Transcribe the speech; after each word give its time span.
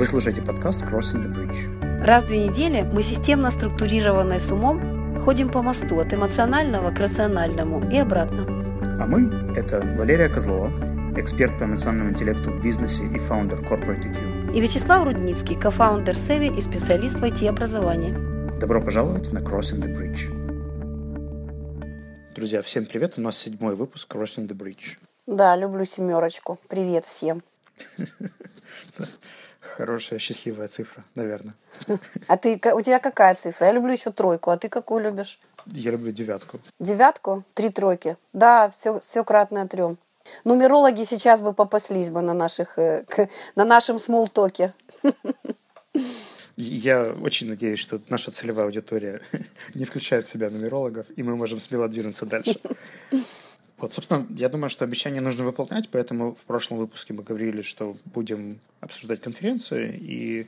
Вы 0.00 0.06
слушаете 0.06 0.40
подкаст 0.40 0.82
Crossing 0.82 1.26
the 1.26 1.30
Bridge. 1.30 2.02
Раз 2.02 2.24
в 2.24 2.28
две 2.28 2.48
недели 2.48 2.88
мы 2.90 3.02
системно 3.02 3.50
структурированные 3.50 4.40
с 4.40 4.50
умом 4.50 5.20
ходим 5.20 5.50
по 5.50 5.60
мосту 5.60 6.00
от 6.00 6.14
эмоционального 6.14 6.90
к 6.90 6.98
рациональному 6.98 7.86
и 7.92 7.98
обратно. 7.98 8.46
А 8.98 9.06
мы– 9.06 9.54
это 9.54 9.82
Валерия 9.98 10.30
Козлова, 10.30 10.70
эксперт 11.18 11.58
по 11.58 11.64
эмоциональному 11.64 12.12
интеллекту 12.12 12.50
в 12.50 12.62
бизнесе 12.62 13.04
и 13.04 13.18
фаундер 13.18 13.60
Corporate 13.60 14.04
EQ. 14.10 14.54
И 14.54 14.60
Вячеслав 14.62 15.04
Рудницкий, 15.04 15.54
кофаундер 15.54 16.16
Севи 16.16 16.46
и 16.46 16.62
специалист 16.62 17.20
в 17.20 17.22
IT-образовании. 17.22 18.58
Добро 18.58 18.80
пожаловать 18.80 19.30
на 19.34 19.40
Crossing 19.40 19.82
the 19.82 19.94
Bridge. 19.94 20.32
Друзья, 22.34 22.62
всем 22.62 22.86
привет! 22.86 23.18
У 23.18 23.20
нас 23.20 23.36
седьмой 23.36 23.74
выпуск 23.74 24.10
Crossing 24.10 24.48
the 24.48 24.56
Bridge. 24.56 24.96
Да, 25.26 25.54
люблю 25.56 25.84
семерочку. 25.84 26.58
Привет 26.68 27.04
всем. 27.04 27.42
Хорошая, 29.60 30.18
счастливая 30.18 30.68
цифра, 30.68 31.04
наверное. 31.14 31.54
А 32.26 32.36
ты, 32.36 32.60
у 32.72 32.80
тебя 32.80 32.98
какая 32.98 33.34
цифра? 33.34 33.66
Я 33.66 33.72
люблю 33.72 33.92
еще 33.92 34.10
тройку, 34.10 34.50
а 34.50 34.56
ты 34.56 34.68
какую 34.68 35.02
любишь? 35.02 35.38
Я 35.66 35.90
люблю 35.90 36.10
девятку. 36.12 36.60
Девятку? 36.78 37.44
Три 37.54 37.68
тройки. 37.68 38.16
Да, 38.32 38.70
все, 38.70 39.00
все 39.00 39.22
кратное 39.22 39.66
трем. 39.66 39.98
Нумерологи 40.44 41.04
сейчас 41.04 41.42
бы 41.42 41.52
попаслись 41.52 42.08
бы 42.08 42.22
на, 42.22 42.34
наших, 42.34 42.78
э, 42.78 43.04
на 43.56 43.64
нашем 43.64 43.98
смолтоке. 43.98 44.72
Я 46.56 47.14
очень 47.22 47.48
надеюсь, 47.48 47.78
что 47.78 48.00
наша 48.08 48.30
целевая 48.30 48.66
аудитория 48.66 49.20
не 49.74 49.84
включает 49.84 50.26
в 50.26 50.30
себя 50.30 50.50
нумерологов, 50.50 51.06
и 51.16 51.22
мы 51.22 51.36
можем 51.36 51.58
смело 51.58 51.88
двинуться 51.88 52.26
дальше. 52.26 52.60
Вот, 53.80 53.94
собственно, 53.94 54.26
я 54.36 54.50
думаю, 54.50 54.68
что 54.68 54.84
обещания 54.84 55.22
нужно 55.22 55.42
выполнять, 55.42 55.88
поэтому 55.88 56.34
в 56.34 56.44
прошлом 56.44 56.76
выпуске 56.76 57.14
мы 57.14 57.22
говорили, 57.22 57.62
что 57.62 57.96
будем 58.04 58.60
обсуждать 58.80 59.22
конференции, 59.22 59.96
и 59.98 60.46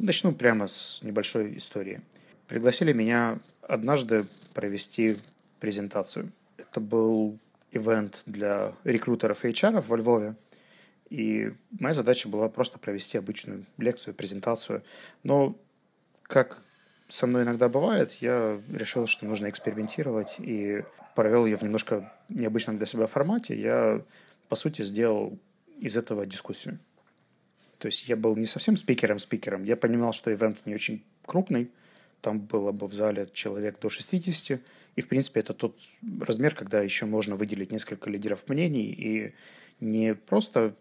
начну 0.00 0.32
прямо 0.32 0.66
с 0.66 1.00
небольшой 1.02 1.56
истории. 1.56 2.00
Пригласили 2.48 2.92
меня 2.92 3.38
однажды 3.62 4.26
провести 4.52 5.16
презентацию. 5.60 6.32
Это 6.58 6.80
был 6.80 7.38
ивент 7.70 8.22
для 8.26 8.72
рекрутеров 8.82 9.44
и 9.44 9.48
HR 9.50 9.80
во 9.86 9.96
Львове, 9.96 10.34
и 11.08 11.52
моя 11.78 11.94
задача 11.94 12.28
была 12.28 12.48
просто 12.48 12.80
провести 12.80 13.16
обычную 13.16 13.64
лекцию, 13.78 14.14
презентацию. 14.14 14.82
Но, 15.22 15.56
как 16.24 16.58
со 17.08 17.28
мной 17.28 17.44
иногда 17.44 17.68
бывает, 17.68 18.12
я 18.20 18.58
решил, 18.72 19.06
что 19.06 19.24
нужно 19.24 19.48
экспериментировать 19.48 20.36
и 20.38 20.82
провел 21.14 21.46
ее 21.46 21.56
в 21.56 21.62
немножко 21.62 22.12
необычном 22.28 22.76
для 22.76 22.86
себя 22.86 23.06
формате. 23.06 23.60
Я, 23.60 24.02
по 24.48 24.56
сути, 24.56 24.82
сделал 24.82 25.38
из 25.78 25.96
этого 25.96 26.26
дискуссию. 26.26 26.78
То 27.78 27.86
есть 27.86 28.08
я 28.08 28.16
был 28.16 28.36
не 28.36 28.46
совсем 28.46 28.76
спикером-спикером. 28.76 29.64
Я 29.64 29.76
понимал, 29.76 30.12
что 30.12 30.32
ивент 30.32 30.66
не 30.66 30.74
очень 30.74 31.02
крупный. 31.26 31.70
Там 32.20 32.38
было 32.38 32.70
бы 32.70 32.86
в 32.86 32.94
зале 32.94 33.28
человек 33.32 33.80
до 33.80 33.90
60. 33.90 34.60
И, 34.94 35.00
в 35.00 35.08
принципе, 35.08 35.40
это 35.40 35.52
тот 35.54 35.76
размер, 36.20 36.54
когда 36.54 36.80
еще 36.80 37.06
можно 37.06 37.34
выделить 37.34 37.72
несколько 37.72 38.08
лидеров 38.10 38.48
мнений 38.48 38.92
и 38.92 39.34
не 39.80 40.14
просто 40.14 40.74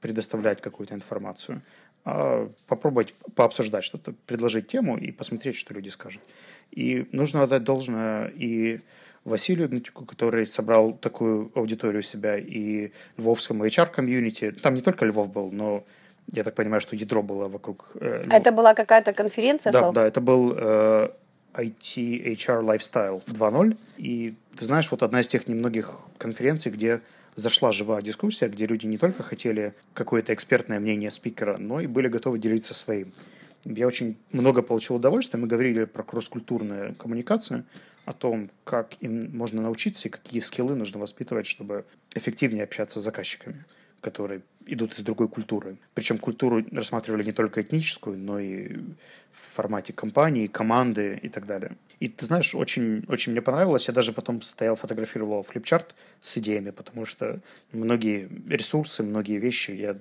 предоставлять 0.00 0.62
какую-то 0.62 0.94
информацию, 0.94 1.62
а 2.04 2.50
попробовать 2.68 3.14
пообсуждать 3.34 3.84
что-то, 3.84 4.14
предложить 4.26 4.68
тему 4.68 4.96
и 4.96 5.10
посмотреть, 5.10 5.56
что 5.56 5.74
люди 5.74 5.88
скажут. 5.88 6.22
И 6.70 7.08
нужно 7.12 7.42
отдать 7.42 7.64
должное 7.64 8.28
и 8.28 8.80
Василию 9.26 9.68
Гнатюку, 9.68 10.04
который 10.04 10.46
собрал 10.46 10.92
такую 10.92 11.50
аудиторию 11.54 12.00
у 12.00 12.02
себя, 12.02 12.38
и 12.38 12.92
львовскому 13.16 13.66
HR-комьюнити. 13.66 14.52
Там 14.52 14.74
не 14.74 14.80
только 14.80 15.04
Львов 15.04 15.32
был, 15.32 15.50
но 15.50 15.84
я 16.32 16.44
так 16.44 16.54
понимаю, 16.54 16.80
что 16.80 16.96
ядро 16.96 17.22
было 17.22 17.48
вокруг... 17.48 17.90
Э, 18.00 18.24
это 18.30 18.52
была 18.52 18.74
какая-то 18.74 19.12
конференция? 19.12 19.72
Да, 19.72 19.90
да, 19.92 20.06
это 20.06 20.20
был 20.20 20.54
э, 20.56 21.10
IT 21.54 21.96
HR 21.96 22.64
Lifestyle 22.64 23.22
2.0. 23.26 23.76
И 23.98 24.34
ты 24.56 24.64
знаешь, 24.64 24.90
вот 24.90 25.02
одна 25.02 25.20
из 25.20 25.28
тех 25.28 25.48
немногих 25.48 25.98
конференций, 26.18 26.70
где 26.70 27.00
зашла 27.34 27.72
живая 27.72 28.02
дискуссия, 28.02 28.48
где 28.48 28.66
люди 28.66 28.86
не 28.86 28.96
только 28.96 29.22
хотели 29.22 29.74
какое-то 29.92 30.32
экспертное 30.34 30.80
мнение 30.80 31.10
спикера, 31.10 31.56
но 31.58 31.80
и 31.80 31.86
были 31.86 32.08
готовы 32.08 32.38
делиться 32.38 32.74
своим. 32.74 33.12
Я 33.64 33.88
очень 33.88 34.16
много 34.30 34.62
получил 34.62 34.96
удовольствия. 34.96 35.40
Мы 35.40 35.48
говорили 35.48 35.84
про 35.84 36.04
кросс-культурную 36.04 36.94
коммуникацию, 36.94 37.64
о 38.06 38.12
том, 38.12 38.50
как 38.64 38.94
им 39.00 39.36
можно 39.36 39.60
научиться 39.60 40.08
и 40.08 40.10
какие 40.10 40.40
скиллы 40.40 40.76
нужно 40.76 40.98
воспитывать, 40.98 41.46
чтобы 41.46 41.84
эффективнее 42.14 42.64
общаться 42.64 43.00
с 43.00 43.02
заказчиками, 43.02 43.64
которые 44.00 44.40
идут 44.64 44.92
из 44.92 45.02
другой 45.02 45.28
культуры. 45.28 45.76
Причем 45.92 46.18
культуру 46.18 46.64
рассматривали 46.70 47.24
не 47.24 47.32
только 47.32 47.62
этническую, 47.62 48.16
но 48.16 48.38
и 48.38 48.76
в 49.32 49.54
формате 49.54 49.92
компании, 49.92 50.46
команды 50.46 51.18
и 51.20 51.28
так 51.28 51.46
далее. 51.46 51.76
И 51.98 52.08
ты 52.08 52.26
знаешь, 52.26 52.54
очень, 52.54 53.04
очень 53.08 53.32
мне 53.32 53.42
понравилось. 53.42 53.88
Я 53.88 53.94
даже 53.94 54.12
потом 54.12 54.40
стоял, 54.42 54.76
фотографировал 54.76 55.42
флипчарт 55.42 55.94
с 56.20 56.38
идеями, 56.38 56.70
потому 56.70 57.04
что 57.06 57.40
многие 57.72 58.28
ресурсы, 58.48 59.02
многие 59.02 59.38
вещи 59.38 59.72
я 59.72 59.96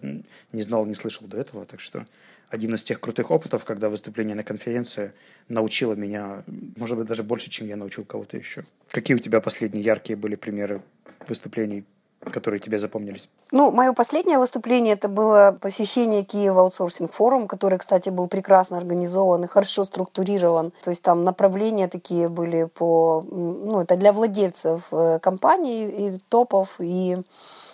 не 0.52 0.62
знал, 0.62 0.86
не 0.86 0.94
слышал 0.94 1.26
до 1.28 1.38
этого. 1.38 1.66
Так 1.66 1.80
что 1.80 2.06
один 2.50 2.74
из 2.76 2.84
тех 2.84 3.00
крутых 3.00 3.32
опытов, 3.32 3.66
когда 3.66 3.90
выступление 3.90 4.36
на 4.36 4.44
конференции 4.44 5.14
научило 5.50 5.94
меня, 5.94 6.44
может 6.78 6.98
быть, 6.98 7.08
даже 7.08 7.24
больше, 7.24 7.50
чем 7.50 7.68
я 7.68 7.76
научил 7.76 8.06
кого-то 8.06 8.38
еще. 8.38 8.64
Какие 8.90 9.16
у 9.16 9.20
тебя 9.20 9.42
последние 9.42 9.84
яркие 9.84 10.16
были 10.16 10.36
примеры 10.36 10.82
выступлений 11.28 11.86
которые 12.32 12.60
тебе 12.60 12.78
запомнились? 12.78 13.30
Ну, 13.52 13.72
мое 13.72 13.94
последнее 13.94 14.40
выступление 14.40 14.94
это 14.94 15.08
было 15.08 15.58
посещение 15.62 16.24
Киева 16.24 16.62
аутсорсинг 16.62 17.14
форум, 17.14 17.48
который, 17.48 17.78
кстати, 17.78 18.10
был 18.10 18.28
прекрасно 18.28 18.78
организован 18.78 19.44
и 19.44 19.48
хорошо 19.48 19.84
структурирован. 19.84 20.72
То 20.84 20.90
есть 20.90 21.04
там 21.04 21.24
направления 21.24 21.88
такие 21.88 22.30
были 22.30 22.64
по, 22.64 23.24
ну, 23.30 23.82
это 23.82 23.96
для 23.96 24.12
владельцев 24.12 24.82
э, 24.92 25.20
компаний 25.22 25.86
и 25.86 26.20
топов 26.30 26.76
и 26.80 27.18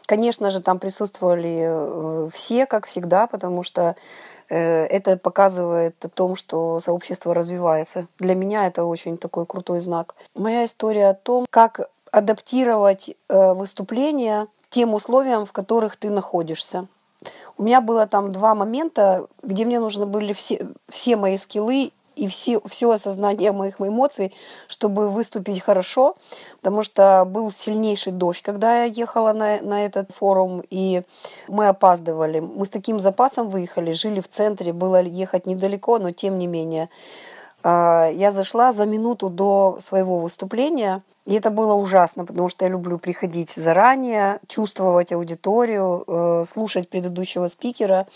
Конечно 0.07 0.49
же, 0.49 0.59
там 0.61 0.77
присутствовали 0.77 1.61
э, 1.63 2.29
все, 2.33 2.65
как 2.65 2.85
всегда, 2.85 3.27
потому 3.27 3.63
что 3.63 3.95
это 4.55 5.17
показывает 5.17 5.95
о 6.03 6.09
том, 6.09 6.35
что 6.35 6.79
сообщество 6.79 7.33
развивается. 7.33 8.07
Для 8.19 8.35
меня 8.35 8.67
это 8.67 8.83
очень 8.83 9.17
такой 9.17 9.45
крутой 9.45 9.79
знак. 9.79 10.15
Моя 10.35 10.65
история 10.65 11.09
о 11.09 11.13
том, 11.13 11.45
как 11.49 11.89
адаптировать 12.11 13.15
э, 13.29 13.53
выступление 13.53 14.47
тем 14.69 14.93
условиям, 14.93 15.45
в 15.45 15.51
которых 15.51 15.95
ты 15.95 16.09
находишься. 16.09 16.87
У 17.57 17.63
меня 17.63 17.81
было 17.81 18.07
там 18.07 18.31
два 18.31 18.55
момента, 18.55 19.27
где 19.43 19.65
мне 19.65 19.79
нужны 19.79 20.05
были 20.05 20.33
все, 20.33 20.67
все 20.89 21.15
мои 21.15 21.37
скиллы 21.37 21.91
и 22.15 22.27
все, 22.27 22.61
все 22.65 22.91
осознание 22.91 23.51
моих 23.51 23.79
эмоций, 23.79 24.33
чтобы 24.67 25.09
выступить 25.09 25.61
хорошо, 25.61 26.15
потому 26.61 26.83
что 26.83 27.25
был 27.25 27.51
сильнейший 27.51 28.11
дождь, 28.13 28.41
когда 28.41 28.83
я 28.83 28.85
ехала 28.85 29.33
на, 29.33 29.61
на 29.61 29.85
этот 29.85 30.11
форум, 30.11 30.63
и 30.69 31.03
мы 31.47 31.67
опаздывали. 31.67 32.39
Мы 32.39 32.65
с 32.65 32.69
таким 32.69 32.99
запасом 32.99 33.49
выехали, 33.49 33.93
жили 33.93 34.19
в 34.19 34.27
центре, 34.27 34.73
было 34.73 35.01
ехать 35.01 35.45
недалеко, 35.45 35.99
но 35.99 36.11
тем 36.11 36.37
не 36.37 36.47
менее. 36.47 36.89
А, 37.63 38.09
я 38.09 38.31
зашла 38.31 38.71
за 38.71 38.85
минуту 38.85 39.29
до 39.29 39.77
своего 39.79 40.19
выступления, 40.19 41.01
и 41.25 41.35
это 41.35 41.51
было 41.51 41.73
ужасно, 41.73 42.25
потому 42.25 42.49
что 42.49 42.65
я 42.65 42.71
люблю 42.71 42.97
приходить 42.97 43.51
заранее, 43.51 44.39
чувствовать 44.47 45.11
аудиторию, 45.11 46.03
э, 46.07 46.43
слушать 46.45 46.89
предыдущего 46.89 47.47
спикера, 47.47 48.07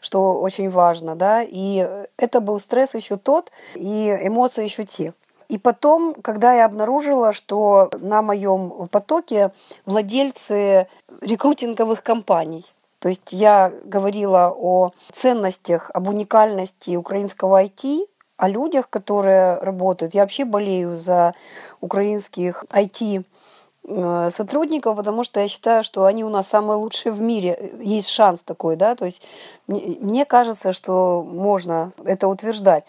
что 0.00 0.40
очень 0.40 0.70
важно, 0.70 1.16
да. 1.16 1.42
И 1.42 2.06
это 2.16 2.40
был 2.40 2.60
стресс 2.60 2.94
еще 2.94 3.16
тот, 3.16 3.50
и 3.74 4.16
эмоции 4.22 4.64
еще 4.64 4.84
те. 4.84 5.12
И 5.48 5.58
потом, 5.58 6.14
когда 6.14 6.54
я 6.54 6.64
обнаружила, 6.64 7.32
что 7.32 7.90
на 8.00 8.22
моем 8.22 8.88
потоке 8.90 9.50
владельцы 9.84 10.86
рекрутинговых 11.20 12.02
компаний, 12.02 12.64
то 13.00 13.08
есть 13.08 13.32
я 13.32 13.72
говорила 13.84 14.54
о 14.56 14.92
ценностях, 15.12 15.90
об 15.92 16.08
уникальности 16.08 16.94
украинского 16.94 17.64
IT, 17.64 18.06
о 18.42 18.48
людях, 18.48 18.90
которые 18.90 19.58
работают. 19.58 20.14
Я 20.14 20.22
вообще 20.22 20.44
болею 20.44 20.96
за 20.96 21.34
украинских 21.80 22.64
IT 22.70 23.24
э, 23.84 24.30
сотрудников, 24.32 24.96
потому 24.96 25.22
что 25.22 25.38
я 25.38 25.46
считаю, 25.46 25.84
что 25.84 26.06
они 26.06 26.24
у 26.24 26.28
нас 26.28 26.48
самые 26.48 26.76
лучшие 26.76 27.12
в 27.12 27.20
мире. 27.20 27.72
Есть 27.80 28.08
шанс 28.08 28.42
такой, 28.42 28.74
да, 28.74 28.96
то 28.96 29.04
есть 29.04 29.22
мне 29.68 30.24
кажется, 30.24 30.72
что 30.72 31.22
можно 31.22 31.92
это 32.04 32.26
утверждать. 32.26 32.82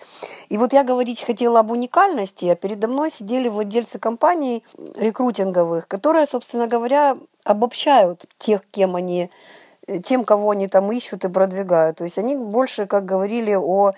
И 0.49 0.57
вот 0.57 0.73
я 0.73 0.83
говорить 0.83 1.21
хотела 1.23 1.59
об 1.59 1.69
уникальности, 1.69 2.45
а 2.45 2.55
передо 2.55 2.87
мной 2.87 3.11
сидели 3.11 3.47
владельцы 3.47 3.99
компаний 3.99 4.63
рекрутинговых, 4.95 5.87
которые, 5.87 6.25
собственно 6.25 6.65
говоря, 6.65 7.15
обобщают 7.43 8.25
тех, 8.39 8.61
кем 8.71 8.95
они 8.95 9.29
тем, 10.03 10.23
кого 10.23 10.51
они 10.51 10.67
там 10.67 10.91
ищут 10.91 11.25
и 11.25 11.29
продвигают. 11.29 11.97
То 11.97 12.03
есть 12.03 12.17
они 12.17 12.35
больше, 12.35 12.85
как 12.85 13.05
говорили, 13.05 13.53
о, 13.53 13.91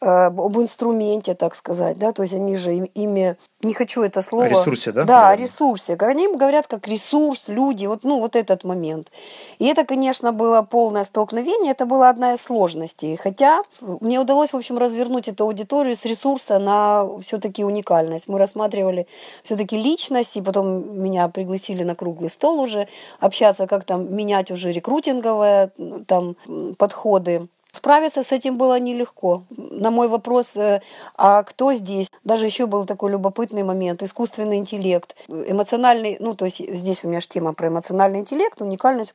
э, 0.00 0.06
об 0.06 0.56
инструменте, 0.58 1.34
так 1.34 1.54
сказать. 1.54 1.98
Да? 1.98 2.12
То 2.12 2.22
есть 2.22 2.34
они 2.34 2.56
же 2.56 2.74
ими 2.74 3.36
не 3.62 3.74
хочу 3.74 4.02
это 4.02 4.22
слово. 4.22 4.46
О 4.46 4.48
ресурсе, 4.48 4.92
да? 4.92 5.04
Да, 5.04 5.22
наверное? 5.22 5.32
о 5.32 5.48
ресурсе. 5.48 5.96
Они 6.00 6.28
говорят 6.28 6.66
как 6.66 6.88
ресурс, 6.88 7.44
люди, 7.48 7.86
вот, 7.86 8.04
ну, 8.04 8.18
вот 8.18 8.34
этот 8.34 8.64
момент. 8.64 9.10
И 9.58 9.66
это, 9.66 9.84
конечно, 9.84 10.32
было 10.32 10.62
полное 10.62 11.04
столкновение, 11.04 11.72
это 11.72 11.86
была 11.86 12.08
одна 12.08 12.34
из 12.34 12.42
сложностей. 12.42 13.16
Хотя 13.16 13.62
мне 13.80 14.18
удалось, 14.18 14.52
в 14.52 14.56
общем, 14.56 14.78
развернуть 14.78 15.28
эту 15.28 15.44
аудиторию 15.44 15.94
с 15.94 16.04
ресурса 16.04 16.58
на 16.58 17.06
все-таки 17.20 17.64
уникальность. 17.64 18.28
Мы 18.28 18.38
рассматривали 18.38 19.06
все-таки 19.42 19.76
личность, 19.76 20.36
и 20.36 20.42
потом 20.42 21.00
меня 21.00 21.28
пригласили 21.28 21.84
на 21.84 21.94
круглый 21.94 22.30
стол 22.30 22.60
уже 22.60 22.88
общаться, 23.20 23.66
как 23.66 23.84
там 23.84 24.14
менять 24.14 24.50
уже 24.50 24.72
рекрутинговые 24.72 25.70
там 26.06 26.36
подходы. 26.78 27.48
Справиться 27.74 28.22
с 28.22 28.32
этим 28.32 28.58
было 28.58 28.78
нелегко. 28.78 29.44
На 29.48 29.90
мой 29.90 30.06
вопрос, 30.06 30.56
э, 30.58 30.82
а 31.16 31.42
кто 31.42 31.72
здесь? 31.72 32.10
Даже 32.22 32.44
еще 32.44 32.66
был 32.66 32.84
такой 32.84 33.10
любопытный 33.10 33.62
момент. 33.62 34.02
Искусственный 34.02 34.58
интеллект, 34.58 35.16
эмоциональный, 35.26 36.18
ну 36.20 36.34
то 36.34 36.44
есть 36.44 36.58
здесь 36.58 37.02
у 37.02 37.08
меня 37.08 37.20
же 37.20 37.28
тема 37.28 37.54
про 37.54 37.68
эмоциональный 37.68 38.20
интеллект, 38.20 38.60
уникальность. 38.60 39.14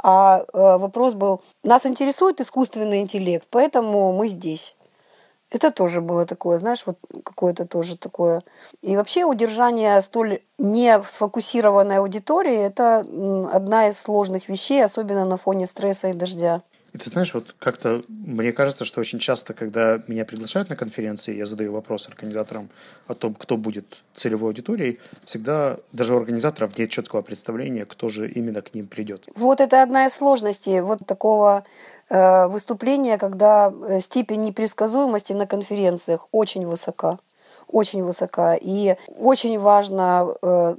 А 0.00 0.40
э, 0.40 0.78
вопрос 0.78 1.14
был, 1.14 1.42
нас 1.62 1.86
интересует 1.86 2.40
искусственный 2.40 3.00
интеллект, 3.00 3.46
поэтому 3.50 4.12
мы 4.12 4.26
здесь. 4.26 4.74
Это 5.52 5.70
тоже 5.70 6.00
было 6.00 6.26
такое, 6.26 6.58
знаешь, 6.58 6.82
вот 6.86 6.98
какое-то 7.24 7.66
тоже 7.66 7.96
такое. 7.96 8.42
И 8.80 8.96
вообще 8.96 9.24
удержание 9.24 10.00
столь 10.00 10.40
не 10.58 11.00
сфокусированной 11.02 11.98
аудитории– 11.98 12.56
это 12.58 13.06
одна 13.52 13.88
из 13.88 14.00
сложных 14.00 14.48
вещей, 14.48 14.82
особенно 14.82 15.24
на 15.24 15.36
фоне 15.36 15.66
стресса 15.66 16.08
и 16.08 16.14
дождя. 16.14 16.62
И 16.92 16.98
ты 16.98 17.08
знаешь, 17.08 17.32
вот 17.32 17.54
как-то 17.58 18.02
мне 18.08 18.52
кажется, 18.52 18.84
что 18.84 19.00
очень 19.00 19.18
часто, 19.18 19.54
когда 19.54 20.00
меня 20.08 20.24
приглашают 20.26 20.68
на 20.68 20.76
конференции, 20.76 21.34
я 21.34 21.46
задаю 21.46 21.72
вопрос 21.72 22.06
организаторам 22.08 22.68
о 23.06 23.14
том, 23.14 23.34
кто 23.34 23.56
будет 23.56 24.02
целевой 24.14 24.50
аудиторией, 24.50 24.98
всегда 25.24 25.78
даже 25.92 26.14
у 26.14 26.18
организаторов 26.18 26.76
нет 26.78 26.90
четкого 26.90 27.22
представления, 27.22 27.86
кто 27.86 28.10
же 28.10 28.30
именно 28.30 28.60
к 28.60 28.74
ним 28.74 28.86
придет. 28.86 29.26
Вот 29.34 29.60
это 29.60 29.82
одна 29.82 30.06
из 30.06 30.12
сложностей 30.12 30.80
вот 30.80 30.98
такого 31.06 31.64
э, 32.10 32.46
выступления, 32.48 33.16
когда 33.16 33.72
э, 33.72 34.00
степень 34.00 34.42
непредсказуемости 34.42 35.32
на 35.32 35.46
конференциях 35.46 36.28
очень 36.30 36.66
высока. 36.66 37.18
Очень 37.68 38.02
высока. 38.02 38.54
И 38.54 38.96
очень 39.18 39.58
важно 39.58 40.34
э, 40.42 40.76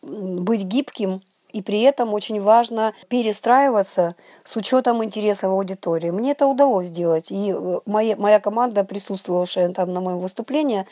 быть 0.00 0.62
гибким 0.62 1.20
и 1.52 1.62
при 1.62 1.82
этом 1.82 2.14
очень 2.14 2.40
важно 2.40 2.94
перестраиваться 3.08 4.14
с 4.44 4.56
учетом 4.56 5.02
интересов 5.04 5.50
аудитории. 5.50 6.10
Мне 6.10 6.32
это 6.32 6.46
удалось 6.46 6.86
сделать. 6.86 7.30
И 7.30 7.52
э, 7.56 7.80
моя, 7.86 8.16
моя 8.16 8.40
команда, 8.40 8.84
присутствовавшая 8.84 9.72
там 9.72 9.92
на 9.92 10.00
моем 10.00 10.18
выступлении, 10.18 10.86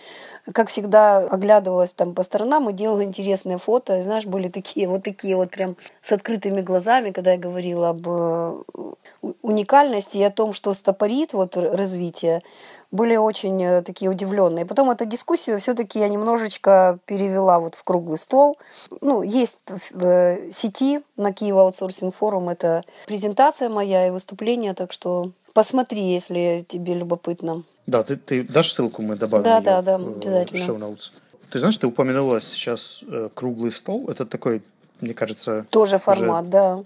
как 0.53 0.69
всегда 0.69 1.19
оглядывалась 1.19 1.93
там 1.93 2.15
по 2.15 2.23
сторонам 2.23 2.69
и 2.69 2.73
делала 2.73 3.05
интересные 3.05 3.59
фото. 3.59 4.03
Знаешь, 4.03 4.27
были 4.27 4.49
такие 4.49 4.89
вот 4.89 5.03
такие 5.03 5.37
вот 5.37 5.51
прям 5.51 5.77
с 6.03 6.13
открытыми 6.13 6.61
глазами, 6.61 7.11
когда 7.11 7.33
я 7.33 7.39
говорила 7.39 7.91
об 7.91 8.07
э, 8.07 8.63
уникальности 9.43 10.19
и 10.19 10.23
о 10.23 10.31
том, 10.31 10.53
что 10.53 10.75
стопорит 10.75 11.33
вот 11.33 11.57
развитие 11.57 12.43
были 12.91 13.17
очень 13.17 13.63
э, 13.63 13.83
такие 13.83 14.11
удивленные. 14.11 14.65
Потом 14.65 14.91
эту 14.91 15.05
дискуссию 15.05 15.61
все-таки 15.61 15.99
я 15.99 16.09
немножечко 16.09 16.99
перевела 17.05 17.59
вот 17.59 17.75
в 17.75 17.83
круглый 17.85 18.19
стол. 18.19 18.59
Ну, 19.01 19.23
есть 19.23 19.59
в 19.91 20.05
э, 20.05 20.51
сети 20.51 21.01
на 21.17 21.33
Киева 21.33 21.63
аутсорсинг 21.63 22.15
форум 22.15 22.49
это 22.49 22.85
презентация 23.07 23.69
моя 23.69 24.07
и 24.07 24.11
выступление, 24.11 24.75
так 24.75 24.93
что 24.93 25.33
посмотри, 25.53 26.03
если 26.03 26.65
тебе 26.69 26.95
любопытно. 26.95 27.65
Да, 27.87 28.03
ты, 28.03 28.17
ты 28.17 28.43
дашь 28.43 28.73
ссылку, 28.73 29.03
мы 29.03 29.17
добавим 29.17 29.45
да, 29.45 29.59
ее 29.59 29.63
да, 29.65 29.83
да, 29.83 29.99
в 29.99 30.17
обязательно. 30.17 30.65
шоу 30.65 30.77
notes. 30.77 31.11
Ты 31.51 31.59
знаешь, 31.59 31.79
ты 31.79 31.87
упомянула 31.87 32.41
сейчас 32.41 33.03
э, 33.07 33.29
круглый 33.35 33.73
стол. 33.73 34.09
Это 34.09 34.27
такой, 34.27 34.63
мне 35.01 35.15
кажется... 35.15 35.67
Тоже 35.71 35.99
формат, 35.99 36.49
да 36.49 36.85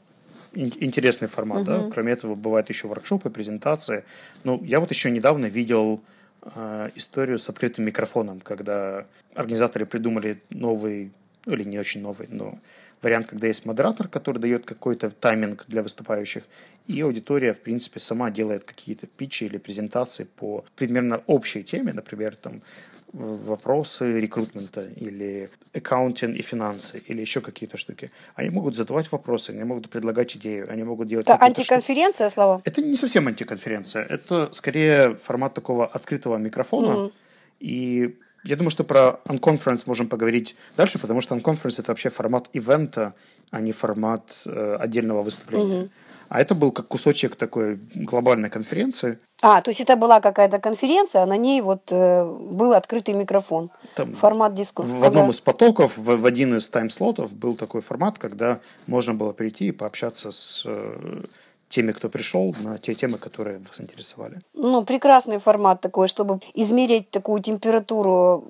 интересный 0.55 1.29
формат, 1.29 1.63
угу. 1.63 1.67
да. 1.67 1.91
Кроме 1.91 2.13
этого, 2.13 2.35
бывают 2.35 2.69
еще 2.69 2.89
воркшопы, 2.89 3.31
презентации. 3.31 4.05
Ну, 4.45 4.63
я 4.65 4.81
вот 4.81 4.91
еще 4.91 5.11
недавно 5.11 5.47
видел 5.47 6.03
э, 6.43 6.91
историю 6.95 7.39
с 7.39 7.49
открытым 7.49 7.85
микрофоном, 7.85 8.41
когда 8.41 9.07
организаторы 9.35 9.87
придумали 9.87 10.41
новый, 10.51 11.13
ну, 11.47 11.55
или 11.55 11.65
не 11.65 11.79
очень 11.79 12.03
новый, 12.03 12.29
но 12.31 12.59
вариант, 13.03 13.27
когда 13.27 13.47
есть 13.49 13.67
модератор, 13.67 14.09
который 14.09 14.39
дает 14.39 14.65
какой-то 14.65 15.11
тайминг 15.11 15.65
для 15.67 15.83
выступающих, 15.83 16.45
и 16.87 17.01
аудитория, 17.01 17.53
в 17.53 17.61
принципе, 17.61 18.01
сама 18.01 18.31
делает 18.31 18.65
какие-то 18.65 19.07
питчи 19.07 19.45
или 19.45 19.59
презентации 19.59 20.25
по 20.25 20.65
примерно 20.77 21.23
общей 21.27 21.63
теме, 21.63 21.93
например, 21.93 22.37
там 22.37 22.63
вопросы 23.13 24.21
рекрутмента 24.21 24.89
или 24.97 25.51
аккаунтинг 25.75 26.37
и 26.37 26.43
финансы 26.43 26.99
или 26.99 27.21
еще 27.21 27.41
какие-то 27.41 27.77
штуки. 27.77 28.11
Они 28.35 28.51
могут 28.51 28.75
задавать 28.75 29.13
вопросы, 29.13 29.51
они 29.51 29.65
могут 29.65 29.91
предлагать 29.91 30.37
идею, 30.37 30.67
они 30.71 30.83
могут 30.83 31.09
делать... 31.09 31.27
Это 31.29 31.43
антиконференция, 31.45 32.31
штуки. 32.31 32.35
слова? 32.35 32.63
Это 32.65 32.83
не 32.83 32.97
совсем 32.97 33.29
антиконференция, 33.29 34.05
это 34.05 34.49
скорее 34.53 35.15
формат 35.15 35.55
такого 35.55 35.87
открытого 35.87 36.39
микрофона. 36.39 37.05
Угу. 37.05 37.13
И 37.61 38.17
я 38.45 38.57
думаю, 38.57 38.71
что 38.71 38.83
про 38.85 39.21
Unconference 39.27 39.83
можем 39.87 40.09
поговорить 40.09 40.57
дальше, 40.77 40.99
потому 40.99 41.21
что 41.21 41.35
Unconference 41.37 41.81
это 41.81 41.93
вообще 41.93 42.09
формат 42.09 42.49
ивента, 42.53 43.15
а 43.51 43.61
не 43.61 43.73
формат 43.73 44.23
э, 44.47 44.77
отдельного 44.81 45.23
выступления. 45.23 45.83
Угу. 45.83 45.91
А 46.33 46.41
это 46.41 46.55
был 46.55 46.73
как 46.73 46.89
кусочек 46.89 47.37
такой 47.37 47.79
глобальной 47.95 48.49
конференции. 48.49 49.19
А, 49.43 49.61
то 49.61 49.71
есть 49.71 49.83
это 49.83 49.97
была 49.97 50.21
какая-то 50.21 50.59
конференция, 50.61 51.23
а 51.23 51.27
на 51.27 51.37
ней 51.37 51.61
вот 51.61 51.93
э, 51.93 52.25
был 52.25 52.73
открытый 52.73 53.13
микрофон. 53.13 53.71
Там 53.95 54.15
формат 54.15 54.55
дискуссии. 54.55 54.91
В 54.91 55.05
одном 55.05 55.29
из 55.29 55.43
потоков, 55.43 55.99
в, 55.99 56.17
в 56.17 56.25
один 56.25 56.57
из 56.57 56.69
тайм-слотов 56.69 57.35
был 57.35 57.55
такой 57.55 57.83
формат, 57.83 58.19
когда 58.19 58.61
можно 58.87 59.13
было 59.13 59.35
прийти 59.35 59.67
и 59.67 59.73
пообщаться 59.73 60.31
с 60.31 60.63
э, 60.65 61.21
теми, 61.69 61.93
кто 61.93 62.09
пришел, 62.09 62.57
на 62.65 62.79
те 62.79 62.95
темы, 62.95 63.19
которые 63.19 63.59
вас 63.59 63.79
интересовали. 63.79 64.41
Ну, 64.55 64.85
прекрасный 64.85 65.39
формат 65.39 65.83
такой, 65.83 66.09
чтобы 66.09 66.41
измерить 66.55 67.11
такую 67.11 67.43
температуру 67.43 68.45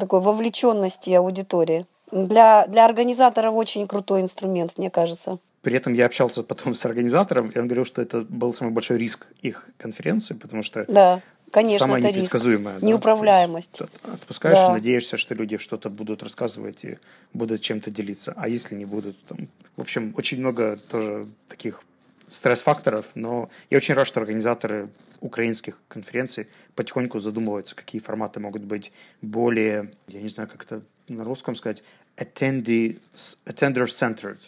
такой 0.00 0.20
вовлеченности 0.20 1.10
аудитории. 1.10 1.86
Для, 2.10 2.66
для 2.66 2.84
организаторов 2.84 3.54
очень 3.54 3.86
крутой 3.86 4.22
инструмент, 4.22 4.72
мне 4.76 4.90
кажется. 4.90 5.38
При 5.68 5.76
этом 5.76 5.92
я 5.92 6.06
общался 6.06 6.42
потом 6.42 6.74
с 6.74 6.86
организатором, 6.86 7.48
и 7.48 7.58
он 7.58 7.66
говорил, 7.66 7.84
что 7.84 8.00
это 8.00 8.22
был 8.22 8.54
самый 8.54 8.70
большой 8.70 8.96
риск 8.96 9.26
их 9.42 9.68
конференции, 9.76 10.32
потому 10.32 10.62
что 10.62 10.86
да, 10.88 11.20
конечно, 11.50 11.84
самая 11.84 12.00
непредсказуемая. 12.00 12.76
Риск. 12.76 12.84
Да, 12.84 12.88
Неуправляемость. 12.88 13.78
Есть, 13.78 13.92
отпускаешь 14.04 14.56
да. 14.56 14.68
и 14.68 14.70
надеешься, 14.70 15.18
что 15.18 15.34
люди 15.34 15.58
что-то 15.58 15.90
будут 15.90 16.22
рассказывать 16.22 16.86
и 16.86 16.96
будут 17.34 17.60
чем-то 17.60 17.90
делиться. 17.90 18.32
А 18.34 18.48
если 18.48 18.76
не 18.76 18.86
будут, 18.86 19.22
там... 19.26 19.46
В 19.76 19.82
общем, 19.82 20.14
очень 20.16 20.40
много 20.40 20.78
тоже 20.88 21.26
таких 21.50 21.82
стресс-факторов, 22.30 23.10
но 23.14 23.50
я 23.68 23.76
очень 23.76 23.92
рад, 23.92 24.06
что 24.06 24.20
организаторы 24.20 24.88
украинских 25.20 25.78
конференций 25.88 26.46
потихоньку 26.76 27.18
задумываются, 27.18 27.76
какие 27.76 28.00
форматы 28.00 28.40
могут 28.40 28.62
быть 28.62 28.90
более, 29.20 29.92
я 30.06 30.22
не 30.22 30.30
знаю, 30.30 30.48
как 30.48 30.64
это 30.64 30.80
на 31.08 31.24
русском 31.24 31.54
сказать, 31.56 31.82
attender-centered 32.16 34.40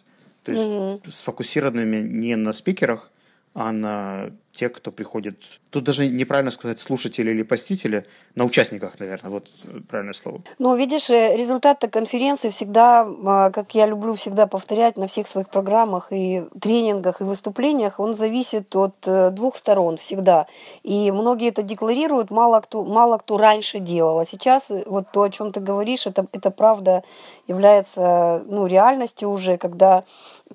то 0.45 0.53
есть 0.53 0.65
mm-hmm. 0.65 1.11
сфокусированными 1.11 1.99
не 1.99 2.37
на 2.37 2.53
спикерах, 2.53 3.11
а 3.55 3.73
на 3.73 4.31
тех, 4.53 4.73
кто 4.73 4.91
приходит. 4.91 5.37
Тут 5.71 5.85
даже 5.85 6.07
неправильно 6.09 6.51
сказать 6.51 6.81
слушатели 6.81 7.31
или 7.31 7.43
посетители, 7.43 8.05
на 8.35 8.45
участниках, 8.45 8.99
наверное, 8.99 9.31
вот 9.31 9.49
правильное 9.89 10.13
слово. 10.13 10.43
Ну, 10.59 10.75
видишь, 10.77 11.09
э, 11.11 11.37
результат 11.37 11.85
конференции 11.91 12.51
всегда, 12.51 13.07
а, 13.25 13.51
как 13.51 13.75
я 13.75 13.87
люблю 13.87 14.15
всегда 14.15 14.47
повторять 14.47 14.97
на 14.97 15.07
всех 15.07 15.29
своих 15.29 15.49
программах 15.49 16.09
и 16.11 16.45
тренингах 16.61 17.21
и 17.21 17.25
выступлениях, 17.25 18.01
он 18.01 18.15
зависит 18.15 18.75
от 18.75 18.97
э, 19.07 19.31
двух 19.31 19.57
сторон 19.57 19.97
всегда. 19.97 20.47
И 20.83 21.13
многие 21.13 21.49
это 21.49 21.63
декларируют, 21.63 22.31
мало 22.31 22.61
кто, 22.61 22.85
мало 22.85 23.19
кто 23.19 23.39
раньше 23.39 23.79
делал. 23.79 24.19
А 24.19 24.27
сейчас 24.27 24.71
э, 24.71 24.83
вот 24.87 25.13
то, 25.13 25.23
о 25.23 25.31
чем 25.31 25.53
ты 25.53 25.61
говоришь, 25.61 26.07
это, 26.07 26.27
это 26.33 26.51
правда 26.51 27.05
является 27.47 28.43
ну, 28.47 28.67
реальностью 28.67 29.31
уже, 29.31 29.59
когда 29.59 30.05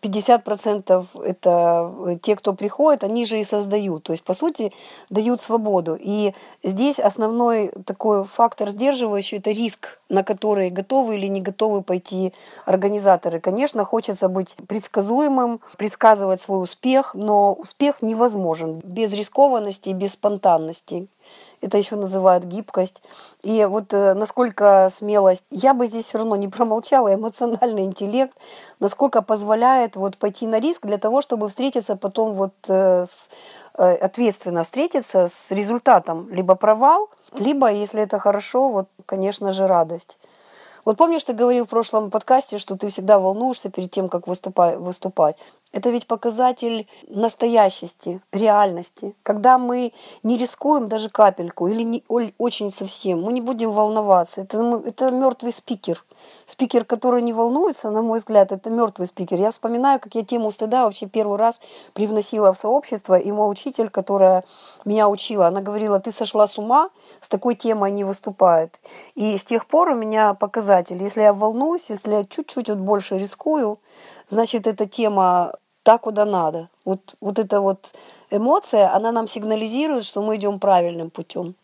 50% 0.02 1.06
это 1.24 2.20
те, 2.22 2.36
кто 2.36 2.54
приходит, 2.54 3.04
они 3.06 3.26
же 3.26 3.40
и 3.40 3.44
создают. 3.46 3.85
То 4.00 4.14
есть, 4.14 4.24
по 4.24 4.34
сути, 4.34 4.72
дают 5.10 5.42
свободу. 5.42 5.98
И 6.00 6.34
здесь 6.64 7.00
основной 7.00 7.72
такой 7.86 8.24
фактор 8.24 8.70
сдерживающий– 8.70 9.38
это 9.40 9.52
риск, 9.52 10.00
на 10.10 10.24
который 10.24 10.70
готовы 10.70 11.16
или 11.16 11.28
не 11.28 11.42
готовы 11.42 11.82
пойти 11.82 12.34
организаторы. 12.66 13.40
Конечно, 13.40 13.86
хочется 13.86 14.30
быть 14.30 14.56
предсказуемым, 14.68 15.60
предсказывать 15.78 16.42
свой 16.42 16.64
успех, 16.64 17.14
но 17.16 17.54
успех 17.54 18.02
невозможен 18.02 18.82
без 18.84 19.14
рискованности, 19.14 19.90
без 19.90 20.14
спонтанности 20.14 21.08
это 21.66 21.78
еще 21.78 21.96
называют 21.96 22.44
гибкость. 22.44 23.02
И 23.42 23.66
вот 23.66 23.94
э, 23.94 24.14
насколько 24.14 24.90
смелость, 24.92 25.44
я 25.50 25.74
бы 25.74 25.88
здесь 25.88 26.06
все 26.06 26.20
равно 26.20 26.36
не 26.36 26.48
промолчала, 26.48 27.14
эмоциональный 27.14 27.84
интеллект, 27.84 28.36
насколько 28.80 29.22
позволяет 29.22 29.96
вот 29.96 30.18
пойти 30.18 30.48
на 30.48 30.60
риск 30.60 30.86
для 30.86 30.98
того, 30.98 31.22
чтобы 31.22 31.50
встретиться 31.50 31.96
потом 31.96 32.34
вот 32.34 32.54
э, 32.68 33.06
с, 33.10 33.30
ответственно 33.78 34.64
встретиться 34.64 35.30
с 35.30 35.52
результатом, 35.52 36.30
либо 36.32 36.56
провал, 36.56 37.10
либо, 37.34 37.72
если 37.72 38.02
это 38.02 38.20
хорошо, 38.20 38.70
вот, 38.70 38.88
конечно 39.06 39.52
же, 39.52 39.68
радость. 39.68 40.18
Вот 40.86 40.98
помнишь, 40.98 41.24
ты 41.24 41.34
говорил 41.34 41.66
в 41.66 41.70
прошлом 41.70 42.12
подкасте, 42.12 42.60
что 42.60 42.78
ты 42.78 42.90
всегда 42.90 43.18
волнуешься 43.18 43.72
перед 43.72 43.90
тем, 43.90 44.08
как 44.08 44.28
выступать. 44.28 44.78
выступать. 44.78 45.36
Это 45.72 45.90
ведь 45.90 46.08
показатель 46.08 46.88
настоящести, 47.08 48.22
реальности. 48.32 49.14
Когда 49.24 49.58
мы 49.58 49.92
не 50.24 50.38
рискуем 50.38 50.88
даже 50.88 51.10
капельку 51.10 51.68
или 51.68 51.84
не, 51.84 52.04
очень 52.38 52.72
совсем, 52.72 53.22
мы 53.22 53.34
не 53.34 53.42
будем 53.42 53.72
волноваться. 53.72 54.42
Это, 54.42 54.82
это 54.86 55.12
мертвый 55.12 55.52
спикер. 55.52 56.04
Спикер, 56.46 56.86
который 56.86 57.22
не 57.22 57.34
волнуется, 57.34 57.92
на 57.92 58.02
мой 58.02 58.20
взгляд, 58.20 58.52
это 58.52 58.70
мертвый 58.70 59.08
спикер. 59.08 59.40
Я 59.40 59.52
вспоминаю, 59.52 60.00
как 60.00 60.16
я 60.16 60.24
тему 60.24 60.52
стыда 60.52 60.86
вообще 60.86 61.08
первый 61.08 61.38
раз 61.38 61.60
привносила 61.94 62.54
в 62.54 62.58
сообщество, 62.58 63.18
и 63.18 63.32
мой 63.32 63.52
учитель, 63.52 63.90
которая 63.90 64.44
меня 64.86 65.10
учила, 65.10 65.48
она 65.48 65.62
говорила, 65.62 66.00
ты 66.00 66.12
сошла 66.12 66.48
с 66.48 66.58
ума, 66.58 66.90
с 67.20 67.30
такой 67.30 67.56
темой 67.56 67.92
не 67.92 68.04
выступает. 68.04 68.80
И 69.16 69.38
с 69.38 69.44
тех 69.44 69.66
пор 69.66 69.90
у 69.90 69.96
меня 69.96 70.36
показатель, 70.36 71.02
если 71.02 71.22
я 71.22 71.34
волнуюсь, 71.34 71.90
если 71.90 72.14
я 72.14 72.24
чуть-чуть 72.24 72.70
вот 72.70 72.78
больше 72.78 73.18
рискую, 73.18 73.80
значит, 74.28 74.68
эта 74.68 74.88
тема 74.88 75.54
так, 75.84 76.02
куда 76.02 76.26
надо. 76.26 76.70
Вот, 76.84 77.16
вот 77.22 77.40
эта 77.40 77.62
вот 77.62 77.94
эмоция, 78.32 78.94
она 78.94 79.12
нам 79.12 79.28
сигнализирует, 79.28 80.06
что 80.06 80.22
мы 80.22 80.36
идем 80.36 80.60
правильным 80.60 81.10
путем. 81.10 81.56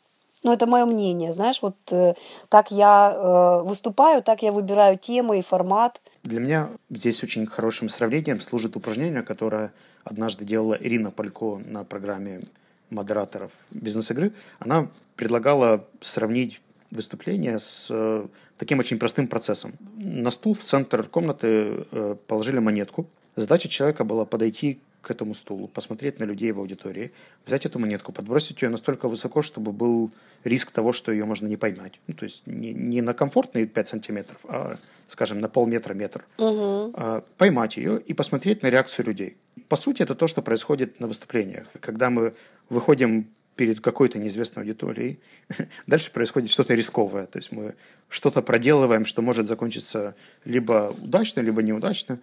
Ну, 0.44 0.52
это 0.52 0.66
мое 0.66 0.86
мнение, 0.86 1.34
знаешь, 1.34 1.62
вот 1.62 1.76
э, 1.92 2.16
так 2.50 2.72
я 2.72 3.14
э, 3.14 3.62
выступаю, 3.64 4.24
так 4.24 4.42
я 4.42 4.52
выбираю 4.52 4.98
темы 4.98 5.38
и 5.38 5.44
формат. 5.44 6.02
Для 6.24 6.40
меня 6.40 6.70
здесь 6.90 7.24
очень 7.24 7.46
хорошим 7.46 7.90
сравнением 7.90 8.40
служит 8.40 8.76
упражнение, 8.76 9.22
которое 9.22 9.72
однажды 10.04 10.44
делала 10.44 10.76
Ирина 10.80 11.12
Палько 11.12 11.62
на 11.66 11.84
программе 11.84 12.42
модераторов 12.90 13.52
бизнес-игры. 13.70 14.34
Она 14.60 14.88
предлагала 15.16 15.86
сравнить 16.00 16.60
выступление 16.92 17.60
с 17.60 17.88
э, 17.90 18.28
таким 18.58 18.80
очень 18.80 19.00
простым 19.00 19.28
процессом. 19.28 19.74
На 19.98 20.32
стул 20.32 20.54
в 20.54 20.64
центр 20.64 21.04
комнаты 21.04 21.86
э, 21.92 22.16
положили 22.28 22.60
монетку– 22.60 23.08
Задача 23.36 23.70
человека 23.70 24.04
была 24.04 24.26
подойти 24.26 24.82
к 25.02 25.10
этому 25.10 25.34
стулу, 25.34 25.68
посмотреть 25.68 26.20
на 26.20 26.26
людей 26.26 26.52
в 26.52 26.60
аудитории, 26.60 27.12
взять 27.46 27.66
эту 27.66 27.80
монетку, 27.80 28.12
подбросить 28.12 28.62
ее 28.62 28.70
настолько 28.70 29.08
высоко, 29.08 29.42
чтобы 29.42 29.72
был 29.72 30.12
риск 30.44 30.70
того, 30.70 30.92
что 30.92 31.12
ее 31.12 31.26
можно 31.26 31.48
не 31.48 31.58
поймать. 31.58 32.00
Ну, 32.06 32.14
то 32.14 32.26
есть 32.26 32.46
не, 32.46 32.72
не 32.72 33.02
на 33.02 33.16
комфортные 33.16 33.66
5 33.66 33.88
сантиметров, 33.88 34.38
а, 34.44 34.76
скажем, 35.08 35.40
на 35.40 35.50
полметра, 35.50 35.96
метр. 35.96 36.28
Угу. 36.38 36.94
А, 36.94 37.24
поймать 37.38 37.78
ее 37.78 38.00
и 38.00 38.14
посмотреть 38.14 38.62
на 38.62 38.70
реакцию 38.70 39.08
людей. 39.08 39.38
По 39.70 39.76
сути, 39.76 40.04
это 40.04 40.14
то, 40.14 40.28
что 40.28 40.44
происходит 40.44 41.00
на 41.00 41.08
выступлениях. 41.08 41.68
Когда 41.80 42.12
мы 42.12 42.36
выходим 42.70 43.28
перед 43.56 43.80
какой-то 43.82 44.20
неизвестной 44.20 44.64
аудиторией, 44.64 45.20
дальше 45.88 46.12
происходит 46.12 46.50
что-то 46.50 46.74
рисковое. 46.74 47.26
То 47.26 47.40
есть 47.40 47.52
мы 47.52 47.76
что-то 48.10 48.42
проделываем, 48.42 49.06
что 49.06 49.22
может 49.22 49.46
закончиться 49.46 50.16
либо 50.46 50.94
удачно, 51.02 51.42
либо 51.42 51.62
неудачно. 51.62 52.20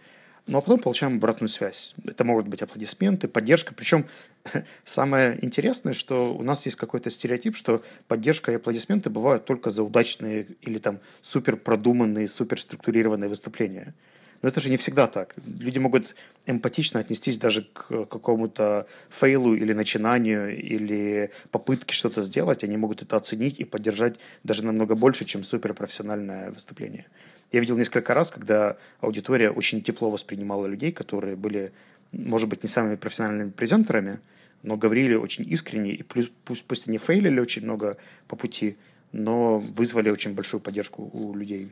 Ну 0.49 0.57
а 0.57 0.61
потом 0.63 0.81
получаем 0.81 1.17
обратную 1.17 1.49
связь. 1.49 1.95
Это 2.07 2.25
могут 2.25 2.49
быть 2.49 2.63
аплодисменты, 2.63 3.29
поддержка. 3.29 3.75
Причем 3.75 4.07
самое 4.85 5.39
интересное, 5.45 5.93
что 5.93 6.35
у 6.35 6.43
нас 6.43 6.65
есть 6.65 6.79
какой-то 6.79 7.11
стереотип, 7.11 7.55
что 7.55 7.83
поддержка 8.07 8.51
и 8.51 8.55
аплодисменты 8.55 9.11
бывают 9.11 9.45
только 9.45 9.69
за 9.69 9.83
удачные 9.83 10.47
или 10.63 10.79
там 10.79 11.01
супер 11.21 11.57
продуманные, 11.57 12.29
супер 12.29 12.59
структурированные 12.59 13.29
выступления. 13.29 13.95
Но 14.41 14.49
это 14.49 14.61
же 14.61 14.71
не 14.71 14.77
всегда 14.77 15.09
так. 15.09 15.35
Люди 15.61 15.79
могут 15.79 16.15
эмпатично 16.47 17.01
отнестись 17.01 17.39
даже 17.39 17.63
к 17.73 18.07
какому-то 18.07 18.87
фейлу 19.11 19.55
или 19.55 19.73
начинанию, 19.73 20.57
или 20.57 21.33
попытке 21.51 21.95
что-то 21.95 22.21
сделать. 22.21 22.63
Они 22.63 22.77
могут 22.77 23.03
это 23.03 23.17
оценить 23.17 23.59
и 23.59 23.65
поддержать 23.65 24.21
даже 24.45 24.65
намного 24.65 24.95
больше, 24.95 25.25
чем 25.25 25.43
суперпрофессиональное 25.43 26.53
выступление. 26.53 27.07
Я 27.51 27.61
видел 27.61 27.77
несколько 27.77 28.15
раз, 28.15 28.31
когда 28.31 28.77
аудитория 29.01 29.51
очень 29.51 29.83
тепло 29.83 30.11
воспринимала 30.11 30.67
людей, 30.67 30.93
которые 30.93 31.35
были, 31.35 31.73
может 32.13 32.49
быть, 32.49 32.63
не 32.63 32.69
самыми 32.69 32.95
профессиональными 32.97 33.51
презентерами, 33.51 34.21
но 34.63 34.77
говорили 34.77 35.15
очень 35.15 35.51
искренне, 35.51 35.93
и 35.93 36.03
плюс, 36.03 36.31
пусть, 36.45 36.65
пусть 36.65 36.89
они 36.89 36.99
фейлили 36.99 37.41
очень 37.41 37.63
много 37.63 37.97
по 38.29 38.37
пути, 38.37 38.77
но 39.13 39.59
вызвали 39.59 40.11
очень 40.11 40.35
большую 40.35 40.61
поддержку 40.61 41.11
у 41.13 41.35
людей 41.35 41.71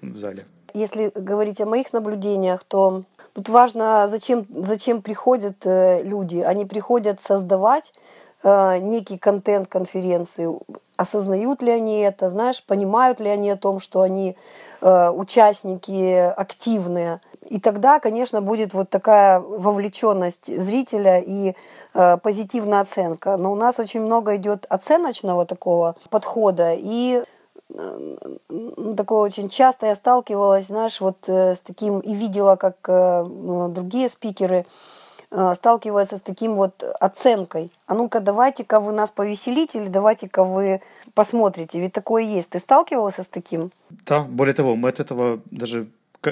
в 0.00 0.16
зале. 0.16 0.44
Если 0.74 1.12
говорить 1.14 1.60
о 1.60 1.66
моих 1.66 1.92
наблюдениях, 1.92 2.64
то 2.64 3.02
тут 3.32 3.48
важно, 3.48 4.06
зачем, 4.08 4.46
зачем 4.50 5.02
приходят 5.02 5.64
э, 5.64 6.02
люди. 6.02 6.38
Они 6.38 6.64
приходят 6.64 7.20
создавать 7.20 7.92
э, 8.42 8.78
некий 8.78 9.18
контент 9.18 9.68
конференции, 9.68 10.48
осознают 10.96 11.62
ли 11.62 11.70
они 11.70 12.00
это, 12.00 12.30
знаешь, 12.30 12.62
понимают 12.64 13.20
ли 13.20 13.28
они 13.28 13.50
о 13.50 13.56
том, 13.56 13.80
что 13.80 14.02
они 14.02 14.36
Э, 14.82 15.10
участники 15.10 16.16
активные. 16.16 17.20
И 17.48 17.60
тогда, 17.60 18.00
конечно, 18.00 18.42
будет 18.42 18.74
вот 18.74 18.90
такая 18.90 19.38
вовлеченность 19.38 20.46
зрителя 20.60 21.22
и 21.24 21.54
позитивная 22.22 22.80
оценка. 22.80 23.36
Но 23.36 23.52
у 23.52 23.54
нас 23.54 23.78
очень 23.78 24.00
много 24.00 24.36
идет 24.36 24.64
оценочного 24.70 25.44
такого 25.44 25.94
подхода 26.08 26.72
и 26.74 27.22
такое 28.96 29.20
очень 29.20 29.48
часто 29.48 29.86
я 29.86 29.94
сталкивалась, 29.94 30.66
знаешь, 30.66 31.00
вот 31.00 31.28
с 31.28 31.60
таким 31.60 32.00
и 32.00 32.14
видела, 32.14 32.56
как 32.56 32.76
другие 33.72 34.08
спикеры 34.08 34.66
сталкиваются 35.54 36.16
с 36.16 36.22
таким 36.22 36.56
вот 36.56 36.84
оценкой. 37.00 37.70
А 37.86 37.94
ну-ка, 37.94 38.20
давайте-ка 38.20 38.80
вы 38.80 38.92
нас 38.92 39.10
повеселите 39.10 39.78
или 39.78 39.88
давайте-ка 39.88 40.44
вы 40.44 40.82
посмотрите. 41.14 41.80
Ведь 41.80 41.92
такое 41.92 42.22
есть. 42.22 42.50
Ты 42.50 42.58
сталкивался 42.58 43.22
с 43.22 43.28
таким? 43.28 43.70
Да, 44.06 44.24
более 44.24 44.54
того, 44.54 44.76
мы 44.76 44.90
от 44.90 45.00
этого 45.00 45.40
даже 45.50 45.86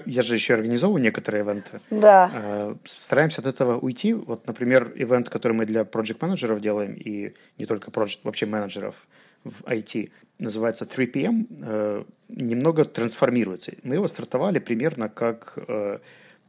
я 0.07 0.23
же 0.23 0.35
еще 0.35 0.55
организовываю 0.55 1.03
некоторые 1.03 1.43
ивенты. 1.43 1.81
Да. 1.91 2.31
Э, 2.33 2.75
стараемся 2.85 3.41
от 3.41 3.47
этого 3.47 3.79
уйти. 3.79 4.15
Вот, 4.15 4.47
например, 4.47 4.93
ивент, 4.95 5.29
который 5.29 5.53
мы 5.53 5.67
для 5.67 5.85
проект 5.85 6.23
менеджеров 6.23 6.61
делаем, 6.61 6.93
и 6.93 7.35
не 7.59 7.67
только 7.67 7.91
проект, 7.91 8.23
вообще 8.23 8.47
менеджеров 8.47 9.09
в 9.45 9.63
IT, 9.63 10.11
называется 10.39 10.87
3 10.87 11.07
PM, 11.07 11.47
э, 11.63 12.05
немного 12.29 12.85
трансформируется. 12.85 13.73
Мы 13.83 13.97
его 13.97 14.09
стартовали 14.09 14.59
примерно 14.59 15.09
как 15.09 15.55
э, 15.57 15.99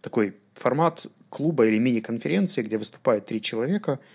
такой 0.02 0.36
формат 0.54 1.06
клуба 1.30 1.66
или 1.66 1.80
мини-конференции, 1.80 2.62
где 2.62 2.78
выступают 2.78 3.26
три 3.26 3.42
человека– 3.42 4.00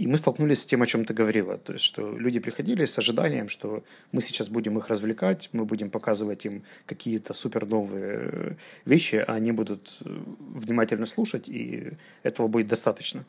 и 0.00 0.06
мы 0.06 0.16
столкнулись 0.16 0.62
с 0.62 0.64
тем, 0.64 0.80
о 0.80 0.86
чем 0.86 1.04
ты 1.04 1.12
говорила. 1.12 1.58
То 1.58 1.74
есть, 1.74 1.84
что 1.84 2.16
люди 2.16 2.40
приходили 2.40 2.86
с 2.86 2.98
ожиданием, 2.98 3.50
что 3.50 3.84
мы 4.12 4.22
сейчас 4.22 4.48
будем 4.48 4.78
их 4.78 4.88
развлекать, 4.88 5.50
мы 5.52 5.66
будем 5.66 5.90
показывать 5.90 6.46
им 6.46 6.62
какие-то 6.86 7.34
супер 7.34 7.66
новые 7.66 8.18
э, 8.22 8.54
вещи, 8.86 9.16
а 9.16 9.34
они 9.34 9.52
будут 9.52 9.98
э, 10.00 10.22
внимательно 10.54 11.04
слушать, 11.04 11.50
и 11.50 11.90
этого 12.22 12.48
будет 12.48 12.66
достаточно. 12.68 13.26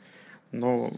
Но 0.54 0.94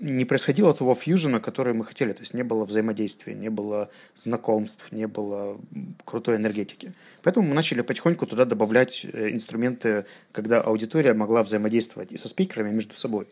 не 0.00 0.24
происходило 0.24 0.74
того 0.74 0.94
фьюжена, 0.94 1.40
который 1.40 1.74
мы 1.74 1.84
хотели. 1.84 2.12
То 2.12 2.20
есть 2.20 2.34
не 2.34 2.42
было 2.42 2.64
взаимодействия, 2.64 3.34
не 3.34 3.50
было 3.50 3.90
знакомств, 4.16 4.90
не 4.92 5.06
было 5.06 5.60
крутой 6.04 6.36
энергетики. 6.36 6.92
Поэтому 7.22 7.48
мы 7.48 7.54
начали 7.54 7.82
потихоньку 7.82 8.26
туда 8.26 8.44
добавлять 8.44 9.04
э, 9.04 9.30
инструменты, 9.30 10.06
когда 10.32 10.60
аудитория 10.60 11.14
могла 11.14 11.42
взаимодействовать 11.42 12.12
и 12.12 12.16
со 12.16 12.28
спикерами, 12.28 12.70
и 12.70 12.74
между 12.74 12.96
собой 12.96 13.28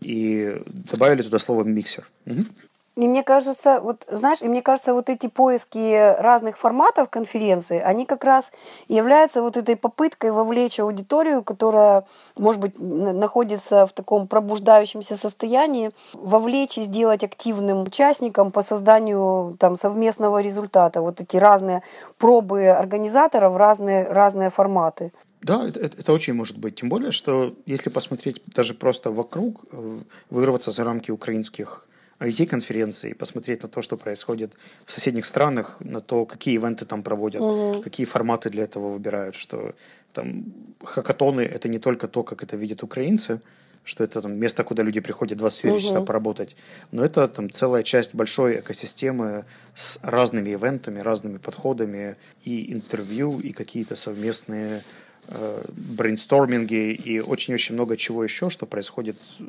и 0.00 0.60
добавили 0.66 1.22
туда 1.22 1.38
слово 1.38 1.64
миксер. 1.64 2.08
Угу. 2.26 2.44
И 2.96 3.06
мне 3.06 3.22
кажется, 3.22 3.80
вот 3.80 4.06
знаешь, 4.10 4.40
и 4.40 4.48
мне 4.48 4.62
кажется, 4.62 4.94
вот 4.94 5.10
эти 5.10 5.26
поиски 5.26 6.14
разных 6.18 6.56
форматов 6.56 7.10
конференции, 7.10 7.78
они 7.78 8.06
как 8.06 8.24
раз 8.24 8.52
являются 8.88 9.42
вот 9.42 9.58
этой 9.58 9.76
попыткой 9.76 10.32
вовлечь 10.32 10.80
аудиторию, 10.80 11.42
которая, 11.42 12.06
может 12.36 12.58
быть, 12.58 12.78
находится 12.78 13.86
в 13.86 13.92
таком 13.92 14.26
пробуждающемся 14.26 15.14
состоянии, 15.14 15.90
вовлечь 16.14 16.78
и 16.78 16.84
сделать 16.84 17.22
активным 17.22 17.82
участником 17.82 18.50
по 18.50 18.62
созданию 18.62 19.56
там 19.60 19.76
совместного 19.76 20.40
результата. 20.40 21.02
Вот 21.02 21.20
эти 21.20 21.36
разные 21.36 21.82
пробы 22.16 22.68
организаторов, 22.68 23.56
разные, 23.56 24.04
разные 24.04 24.48
форматы. 24.48 25.12
Да, 25.42 25.68
это, 25.68 25.80
это 25.80 26.12
очень 26.14 26.32
может 26.32 26.56
быть. 26.56 26.76
Тем 26.76 26.88
более, 26.88 27.12
что 27.12 27.54
если 27.66 27.90
посмотреть 27.90 28.42
даже 28.46 28.72
просто 28.72 29.10
вокруг, 29.10 29.64
э, 29.70 29.98
вырваться 30.30 30.70
за 30.70 30.82
рамки 30.82 31.10
украинских 31.10 31.86
IT-конференций, 32.20 33.14
посмотреть 33.14 33.62
на 33.62 33.68
то, 33.68 33.82
что 33.82 33.96
происходит 33.96 34.54
в 34.84 34.92
соседних 34.92 35.26
странах, 35.26 35.76
на 35.80 36.00
то, 36.00 36.24
какие 36.24 36.54
ивенты 36.54 36.84
там 36.84 37.02
проводят, 37.02 37.42
угу. 37.42 37.82
какие 37.82 38.06
форматы 38.06 38.50
для 38.50 38.64
этого 38.64 38.88
выбирают, 38.88 39.34
что 39.34 39.74
там 40.12 40.44
хакатоны— 40.82 41.40
это 41.42 41.68
не 41.68 41.78
только 41.78 42.08
то, 42.08 42.22
как 42.22 42.42
это 42.42 42.56
видят 42.56 42.82
украинцы, 42.82 43.40
что 43.84 44.02
это 44.02 44.22
там 44.22 44.38
место, 44.38 44.64
куда 44.64 44.82
люди 44.82 45.00
приходят 45.00 45.38
24 45.38 45.74
угу. 45.74 45.80
часа 45.80 46.00
поработать, 46.00 46.56
но 46.90 47.04
это 47.04 47.28
там 47.28 47.50
целая 47.50 47.82
часть 47.82 48.14
большой 48.14 48.60
экосистемы 48.60 49.44
с 49.74 49.98
разными 50.02 50.50
ивентами, 50.50 51.00
разными 51.00 51.36
подходами 51.36 52.16
и 52.44 52.72
интервью, 52.72 53.40
и 53.40 53.52
какие-то 53.52 53.94
совместные 53.94 54.82
Э, 55.28 55.64
брейнсторминги 55.74 56.92
и 56.92 57.18
очень-очень 57.18 57.74
много 57.74 57.96
чего 57.96 58.22
еще, 58.22 58.48
что 58.48 58.64
происходит 58.64 59.16
э, 59.40 59.42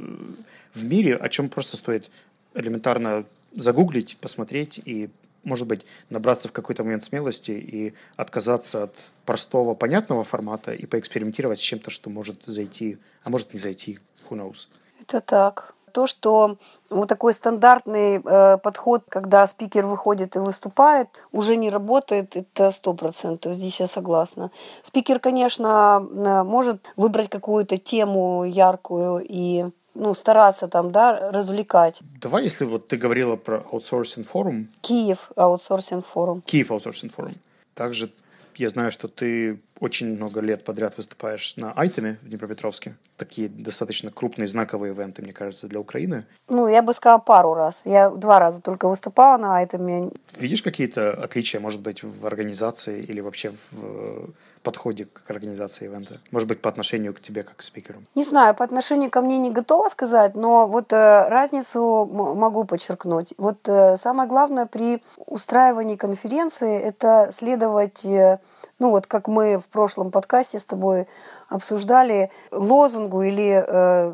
в 0.73 0.83
мире, 0.83 1.15
о 1.15 1.29
чем 1.29 1.49
просто 1.49 1.77
стоит 1.77 2.09
элементарно 2.53 3.25
загуглить, 3.53 4.17
посмотреть 4.17 4.79
и 4.83 5.09
может 5.47 5.65
быть, 5.65 5.85
набраться 6.09 6.49
в 6.49 6.51
какой-то 6.51 6.83
момент 6.83 7.05
смелости 7.05 7.51
и 7.51 7.93
отказаться 8.17 8.83
от 8.83 8.95
простого, 9.25 9.75
понятного 9.75 10.25
формата 10.25 10.73
и 10.73 10.85
поэкспериментировать 10.85 11.59
с 11.59 11.61
чем-то, 11.61 11.89
что 11.89 12.09
может 12.09 12.41
зайти, 12.45 12.97
а 13.23 13.29
может 13.29 13.53
не 13.53 13.59
зайти. 13.59 13.99
Who 14.29 14.37
knows? 14.37 14.67
Это 14.99 15.21
так. 15.21 15.73
То, 15.93 16.05
что 16.05 16.57
вот 16.89 17.07
такой 17.07 17.33
стандартный 17.33 18.21
э, 18.23 18.57
подход, 18.57 19.03
когда 19.07 19.47
спикер 19.47 19.85
выходит 19.87 20.35
и 20.35 20.39
выступает, 20.39 21.07
уже 21.31 21.55
не 21.55 21.69
работает, 21.69 22.35
это 22.35 22.71
сто 22.71 22.93
процентов. 22.93 23.53
Здесь 23.53 23.79
я 23.79 23.87
согласна. 23.87 24.51
Спикер, 24.83 25.19
конечно, 25.19 26.05
э, 26.05 26.43
может 26.43 26.81
выбрать 26.97 27.29
какую-то 27.29 27.77
тему 27.77 28.43
яркую 28.43 29.25
и 29.27 29.65
ну, 29.97 30.13
стараться 30.13 30.67
там, 30.67 30.91
да, 30.91 31.31
развлекать. 31.31 31.99
Давай, 32.21 32.43
если 32.43 32.65
вот 32.65 32.87
ты 32.87 32.97
говорила 32.97 33.35
про 33.35 33.63
аутсорсинг 33.71 34.27
форум. 34.27 34.67
Киев 34.81 35.31
аутсорсинг 35.35 36.05
форум. 36.05 36.41
Киев 36.41 36.71
аутсорсинг 36.71 37.13
форум. 37.13 37.33
Также 37.73 38.09
я 38.55 38.69
знаю, 38.69 38.91
что 38.91 39.07
ты 39.07 39.59
очень 39.79 40.15
много 40.15 40.41
лет 40.41 40.63
подряд 40.63 40.97
выступаешь 40.97 41.55
на 41.57 41.71
iTEM 41.73 42.09
е 42.09 42.17
в 42.23 42.29
Днепропетровске. 42.29 42.95
Такие 43.15 43.49
достаточно 43.49 44.11
крупные 44.11 44.47
знаковые 44.47 44.93
ивенты, 44.93 45.21
мне 45.21 45.33
кажется, 45.33 45.67
для 45.67 45.79
Украины. 45.79 46.25
Ну, 46.49 46.67
я 46.67 46.81
бы 46.81 46.93
сказала 46.93 47.19
пару 47.19 47.53
раз. 47.53 47.83
Я 47.85 48.09
два 48.09 48.39
раза 48.39 48.61
только 48.61 48.87
выступала 48.87 49.37
на 49.37 49.57
Айтеме. 49.57 50.09
Видишь 50.39 50.63
какие-то 50.63 51.11
отличия, 51.11 51.59
может 51.59 51.81
быть, 51.81 52.03
в 52.03 52.25
организации 52.25 52.99
или 53.01 53.19
вообще 53.19 53.51
в 53.51 54.29
подходе 54.67 55.05
к 55.05 55.31
организации 55.31 55.85
ивента? 55.85 56.19
Может 56.31 56.49
быть, 56.49 56.61
по 56.61 56.69
отношению 56.69 57.13
к 57.13 57.21
тебе 57.21 57.43
как 57.43 57.55
к 57.55 57.61
спикеру? 57.61 57.99
Не 58.15 58.25
знаю, 58.25 58.53
по 58.53 58.65
отношению 58.65 59.09
ко 59.09 59.21
мне 59.21 59.37
не 59.37 59.49
готова 59.49 59.87
сказать, 59.87 60.35
но 60.35 60.67
вот 60.67 60.91
э, 60.91 61.29
разницу 61.29 62.05
могу 62.05 62.65
подчеркнуть. 62.65 63.33
Вот 63.37 63.69
э, 63.69 63.95
самое 63.95 64.27
главное 64.27 64.65
при 64.65 65.01
устраивании 65.15 65.95
конференции– 65.95 66.77
это 66.89 67.29
следовать, 67.31 68.03
э, 68.03 68.39
ну 68.79 68.89
вот 68.89 69.07
как 69.07 69.29
мы 69.29 69.57
в 69.57 69.67
прошлом 69.69 70.11
подкасте 70.11 70.59
с 70.59 70.65
тобой 70.65 71.07
обсуждали, 71.47 72.29
лозунгу 72.51 73.21
или 73.21 73.63
э, 73.65 74.13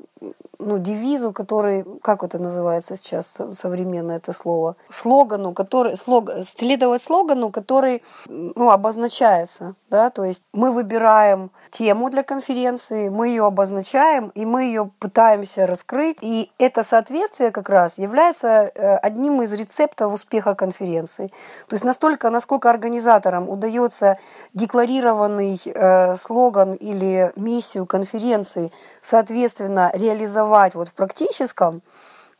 ну, 0.60 0.78
девизу, 0.78 1.34
который, 1.34 1.86
как 2.02 2.24
это 2.24 2.40
называется 2.40 2.96
сейчас 2.96 3.36
современное 3.54 4.18
это 4.18 4.34
слово, 4.34 4.76
слогану, 4.90 5.54
который, 5.54 5.98
слог, 5.98 6.30
следовать 6.44 7.02
слогану, 7.02 7.50
который 7.50 8.04
ну, 8.28 8.70
обозначается, 8.70 9.76
да, 9.90 10.10
то 10.10 10.24
есть 10.24 10.44
мы 10.54 10.72
выбираем 10.72 11.52
тему 11.72 12.10
для 12.10 12.24
конференции, 12.24 13.10
мы 13.10 13.30
ее 13.30 13.46
обозначаем, 13.46 14.30
и 14.36 14.46
мы 14.46 14.66
ее 14.66 14.92
пытаемся 15.00 15.66
раскрыть, 15.66 16.18
и 16.22 16.52
это 16.60 16.84
соответствие 16.84 17.52
как 17.52 17.70
раз 17.70 17.98
является 17.98 18.48
э, 18.48 18.98
одним 18.98 19.42
из 19.42 19.52
рецептов 19.54 20.14
успеха 20.14 20.56
конференции. 20.56 21.32
То 21.68 21.74
есть 21.74 21.84
настолько, 21.84 22.30
насколько 22.30 22.70
организаторам 22.70 23.50
удается 23.50 24.18
декларированный 24.54 25.60
э, 25.66 26.18
слоган 26.18 26.74
или 26.74 27.32
миссию 27.36 27.86
конференции, 27.86 28.72
соответственно, 29.02 29.92
реализовать 29.94 30.43
вот 30.76 30.90
в 30.90 30.94
практическом, 30.94 31.82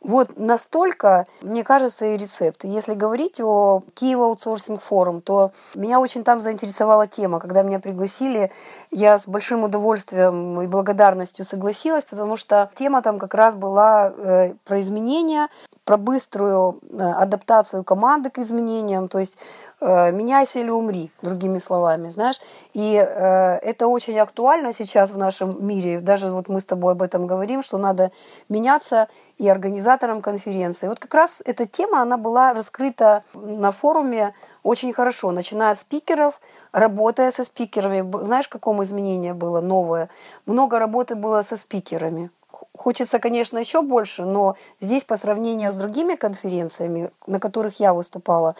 вот 0.04 0.38
настолько, 0.38 1.26
мне 1.40 1.64
кажется, 1.64 2.04
и 2.04 2.18
рецепт. 2.18 2.64
Если 2.64 2.92
говорить 2.92 3.40
о 3.40 3.82
Киев 3.94 4.18
аутсорсинг 4.18 4.82
форум, 4.82 5.22
то 5.22 5.52
меня 5.74 5.98
очень 5.98 6.24
там 6.24 6.42
заинтересовала 6.42 7.06
тема. 7.06 7.40
Когда 7.40 7.62
меня 7.62 7.80
пригласили, 7.80 8.52
я 8.90 9.18
с 9.18 9.26
большим 9.26 9.64
удовольствием 9.64 10.60
и 10.60 10.66
благодарностью 10.66 11.46
согласилась, 11.46 12.04
потому 12.04 12.36
что 12.36 12.70
тема 12.74 13.00
там 13.00 13.18
как 13.18 13.32
раз 13.32 13.54
была 13.54 14.12
э, 14.14 14.54
про 14.66 14.80
изменения, 14.82 15.48
про 15.84 15.96
быструю 15.96 16.80
э, 16.90 16.96
адаптацию 16.98 17.84
команды 17.84 18.30
к 18.30 18.38
изменениям. 18.38 19.08
То 19.08 19.18
есть 19.18 19.36
Э, 19.86 20.12
меняйся 20.12 20.60
или 20.60 20.70
умри, 20.70 21.10
другими 21.20 21.58
словами, 21.58 22.08
знаешь. 22.08 22.40
И 22.72 22.94
э, 22.94 23.58
это 23.58 23.86
очень 23.86 24.18
актуально 24.18 24.72
сейчас 24.72 25.10
в 25.10 25.18
нашем 25.18 25.66
мире. 25.66 26.00
Даже 26.00 26.30
вот 26.30 26.48
мы 26.48 26.60
с 26.60 26.64
тобой 26.64 26.92
об 26.92 27.02
этом 27.02 27.26
говорим, 27.26 27.62
что 27.62 27.76
надо 27.76 28.10
меняться 28.48 29.08
и 29.36 29.46
организаторам 29.46 30.22
конференции. 30.22 30.88
Вот 30.88 31.00
как 31.00 31.12
раз 31.12 31.42
эта 31.44 31.66
тема, 31.66 32.00
она 32.00 32.16
была 32.16 32.54
раскрыта 32.54 33.24
на 33.34 33.72
форуме 33.72 34.32
очень 34.62 34.94
хорошо, 34.94 35.32
начиная 35.32 35.72
от 35.72 35.78
спикеров, 35.78 36.40
работая 36.72 37.30
со 37.30 37.44
спикерами. 37.44 38.24
Знаешь, 38.24 38.48
каком 38.48 38.82
изменение 38.82 39.34
было 39.34 39.60
новое? 39.60 40.08
Много 40.46 40.78
работы 40.78 41.14
было 41.14 41.42
со 41.42 41.56
спикерами. 41.58 42.30
Хочется, 42.76 43.18
конечно, 43.18 43.58
еще 43.58 43.82
больше, 43.82 44.24
но 44.24 44.56
здесь 44.80 45.04
по 45.04 45.16
сравнению 45.16 45.70
с 45.70 45.76
другими 45.76 46.16
конференциями, 46.16 47.10
на 47.26 47.38
которых 47.38 47.78
я 47.80 47.94
выступала, 47.94 48.56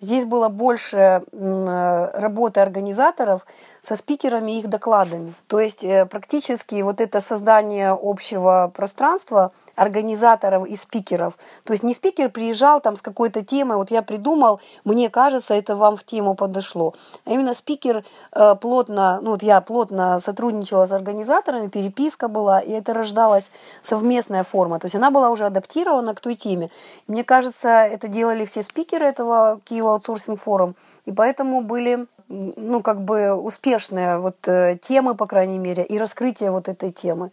Здесь 0.00 0.24
было 0.24 0.48
больше 0.48 1.22
э, 1.32 2.10
работы 2.14 2.60
организаторов 2.60 3.44
со 3.80 3.96
спикерами 3.96 4.52
и 4.52 4.58
их 4.60 4.68
докладами. 4.68 5.34
То 5.46 5.60
есть 5.60 5.84
э, 5.84 6.06
практически 6.06 6.82
вот 6.82 7.00
это 7.00 7.20
создание 7.20 7.96
общего 8.00 8.70
пространства 8.74 9.52
организаторов 9.76 10.66
и 10.66 10.76
спикеров. 10.76 11.34
То 11.64 11.72
есть 11.72 11.84
не 11.84 11.94
спикер 11.94 12.30
приезжал 12.30 12.80
там 12.80 12.96
с 12.96 13.02
какой-то 13.02 13.44
темой, 13.44 13.76
вот 13.76 13.90
я 13.90 14.02
придумал, 14.02 14.60
мне 14.84 15.08
кажется, 15.08 15.54
это 15.54 15.76
вам 15.76 15.96
в 15.96 16.04
тему 16.04 16.34
подошло. 16.34 16.94
А 17.24 17.30
именно 17.30 17.54
спикер 17.54 18.04
э, 18.32 18.54
плотно, 18.56 19.20
ну 19.22 19.30
вот 19.30 19.42
я 19.42 19.60
плотно 19.60 20.18
сотрудничала 20.18 20.86
с 20.86 20.92
организаторами, 20.92 21.68
переписка 21.68 22.28
была, 22.28 22.60
и 22.60 22.72
это 22.72 22.92
рождалась 22.92 23.50
совместная 23.82 24.42
форма. 24.42 24.78
То 24.80 24.86
есть 24.86 24.96
она 24.96 25.10
была 25.10 25.30
уже 25.30 25.46
адаптирована 25.46 26.14
к 26.14 26.20
той 26.20 26.34
теме. 26.34 26.70
Мне 27.06 27.22
кажется, 27.22 27.68
это 27.68 28.08
делали 28.08 28.44
все 28.44 28.62
спикеры 28.62 29.06
этого 29.06 29.60
Киева 29.64 29.92
аутсорсинг 29.92 30.40
форум, 30.40 30.74
и 31.04 31.12
поэтому 31.12 31.62
были 31.62 32.06
ну, 32.28 32.82
как 32.82 33.00
бы 33.00 33.32
успешные 33.32 34.18
вот 34.18 34.36
э, 34.46 34.78
темы, 34.80 35.14
по 35.14 35.26
крайней 35.26 35.58
мере, 35.58 35.82
и 35.82 35.98
раскрытие 35.98 36.50
вот 36.50 36.68
этой 36.68 36.92
темы. 36.92 37.30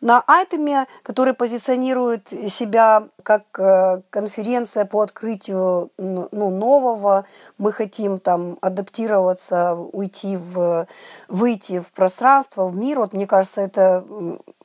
На 0.00 0.22
Айтеме, 0.26 0.86
который 1.02 1.32
позиционирует 1.32 2.28
себя 2.48 3.08
как 3.22 3.44
э, 3.58 4.02
конференция 4.10 4.84
по 4.84 5.00
открытию 5.00 5.90
ну, 5.96 6.28
нового, 6.30 7.24
мы 7.56 7.72
хотим 7.72 8.18
там 8.18 8.58
адаптироваться, 8.60 9.74
уйти 9.74 10.36
в, 10.36 10.86
выйти 11.28 11.80
в 11.80 11.90
пространство, 11.92 12.68
в 12.68 12.76
мир. 12.76 12.98
Вот 12.98 13.14
мне 13.14 13.26
кажется, 13.26 13.62
это, 13.62 14.04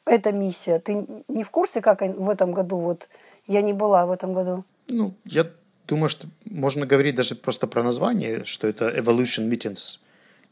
это 0.06 0.32
миссия. 0.34 0.80
Ты 0.80 1.06
не 1.30 1.44
в 1.44 1.52
курсе, 1.52 1.82
как 1.82 2.02
в 2.02 2.30
этом 2.30 2.52
году? 2.52 2.78
Вот 2.78 3.08
я 3.48 3.62
не 3.62 3.74
была 3.74 4.06
в 4.06 4.12
этом 4.12 4.34
году. 4.34 4.65
Ну, 4.89 5.13
я 5.24 5.46
думаю, 5.89 6.10
что 6.10 6.28
можно 6.45 6.86
говорить 6.86 7.15
даже 7.15 7.36
просто 7.36 7.67
про 7.67 7.84
название, 7.84 8.43
что 8.45 8.67
это 8.67 8.89
Evolution 8.89 9.49
Meetings. 9.49 9.99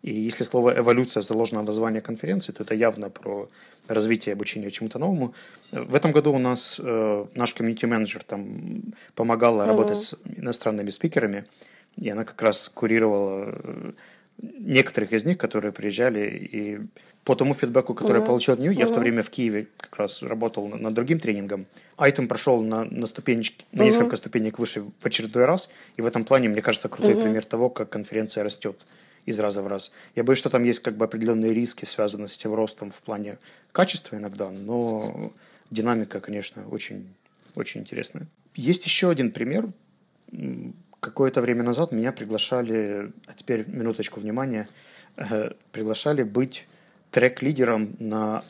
И 0.04 0.14
если 0.14 0.44
слово 0.44 0.78
«эволюция» 0.78 1.22
заложено 1.22 1.62
в 1.62 1.66
название 1.66 2.02
конференции, 2.02 2.52
то 2.52 2.64
это 2.64 2.76
явно 2.76 3.10
про 3.10 3.50
развитие 3.88 4.34
обучения 4.34 4.72
чему-то 4.72 5.00
новому. 5.00 5.34
В 5.72 5.96
этом 5.96 6.12
году 6.12 6.34
у 6.34 6.40
нас 6.40 6.80
э, 6.80 7.26
наш 7.36 7.54
комьюнити-менеджер 7.54 8.24
там 8.24 8.82
помогала 9.16 9.64
mm-hmm. 9.64 9.68
работать 9.68 10.02
с 10.02 10.16
иностранными 10.38 10.92
спикерами, 10.92 11.46
и 11.96 12.10
она 12.10 12.24
как 12.26 12.42
раз 12.42 12.70
курировала 12.70 13.56
э, 13.64 13.92
некоторых 14.38 15.14
из 15.14 15.26
них, 15.26 15.38
которые 15.38 15.72
приезжали, 15.72 16.50
и 16.54 16.80
по 17.28 17.36
тому 17.36 17.54
фидбэку, 17.54 17.94
который 17.94 18.20
mm-hmm. 18.20 18.22
я 18.22 18.26
получил 18.26 18.54
от 18.54 18.60
нее, 18.62 18.72
mm-hmm. 18.72 18.80
я 18.80 18.86
в 18.86 18.94
то 18.94 19.02
время 19.02 19.22
в 19.22 19.30
Киеве 19.30 19.68
как 19.76 19.98
раз 19.98 20.24
работал 20.24 20.70
над 20.70 20.94
другим 20.94 21.20
тренингом. 21.20 21.66
Айтем 21.98 22.30
прошел 22.30 22.62
на, 22.62 22.86
на 22.86 23.06
ступенечки, 23.06 23.66
на 23.74 23.82
mm-hmm. 23.82 23.86
несколько 23.86 24.16
ступенек 24.16 24.60
выше 24.60 24.86
в 25.02 25.06
очередной 25.06 25.44
раз, 25.44 25.70
и 25.98 26.02
в 26.02 26.06
этом 26.06 26.24
плане, 26.24 26.48
мне 26.48 26.62
кажется, 26.62 26.88
крутой 26.88 27.16
mm-hmm. 27.16 27.22
пример 27.22 27.46
того, 27.46 27.70
как 27.70 27.90
конференция 27.90 28.46
растет 28.46 28.80
из 29.26 29.38
раза 29.40 29.62
в 29.62 29.68
раз. 29.68 29.92
Я 30.16 30.24
боюсь, 30.24 30.40
что 30.40 30.50
там 30.50 30.64
есть 30.64 30.80
как 30.80 30.96
бы 30.96 31.04
определенные 31.04 31.54
риски, 31.54 31.84
связанные 31.84 32.30
с 32.30 32.38
этим 32.38 32.54
ростом 32.54 32.92
в 32.92 33.02
плане 33.02 33.40
качества 33.74 34.16
иногда, 34.16 34.50
но 34.50 35.34
динамика, 35.70 36.22
конечно, 36.22 36.66
очень, 36.70 37.14
очень 37.56 37.82
интересная. 37.82 38.28
Есть 38.56 38.86
еще 38.86 39.10
один 39.10 39.34
пример. 39.34 39.68
Какое-то 41.02 41.42
время 41.42 41.64
назад 41.64 41.92
меня 41.92 42.14
приглашали, 42.14 43.12
а 43.26 43.34
теперь 43.36 43.68
минуточку 43.68 44.22
внимания, 44.22 44.66
э, 45.18 45.52
приглашали 45.74 46.24
быть 46.24 46.66
трек-лидером 47.12 47.96
на 48.00 48.44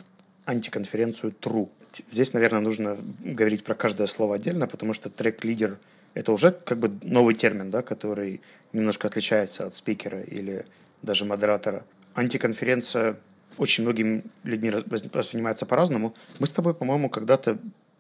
антиконференцию 0.46 1.34
True. 1.42 1.70
Здесь, 2.12 2.34
наверное, 2.34 2.60
нужно 2.60 2.98
говорить 3.20 3.64
про 3.64 3.76
каждое 3.76 4.08
слово 4.08 4.36
отдельно, 4.36 4.68
потому 4.68 4.94
что 4.94 5.10
трек-лидер— 5.10 5.78
это 6.14 6.32
уже 6.32 6.52
как 6.52 6.80
бы 6.80 6.92
новый 7.02 7.36
термин, 7.36 7.72
да, 7.72 7.82
который 7.82 8.42
немножко 8.74 9.08
отличается 9.08 9.68
от 9.68 9.76
спикера 9.76 10.22
или 10.22 10.66
даже 11.02 11.26
модератора. 11.26 11.86
Антиконференция 12.14 13.18
очень 13.58 13.84
многими 13.84 14.24
людьми 14.44 14.72
воспринимается 15.14 15.66
по-разному. 15.66 16.16
Мы 16.40 16.48
с 16.48 16.54
тобой, 16.54 16.74
по-моему, 16.74 17.10
когда-то 17.10 17.58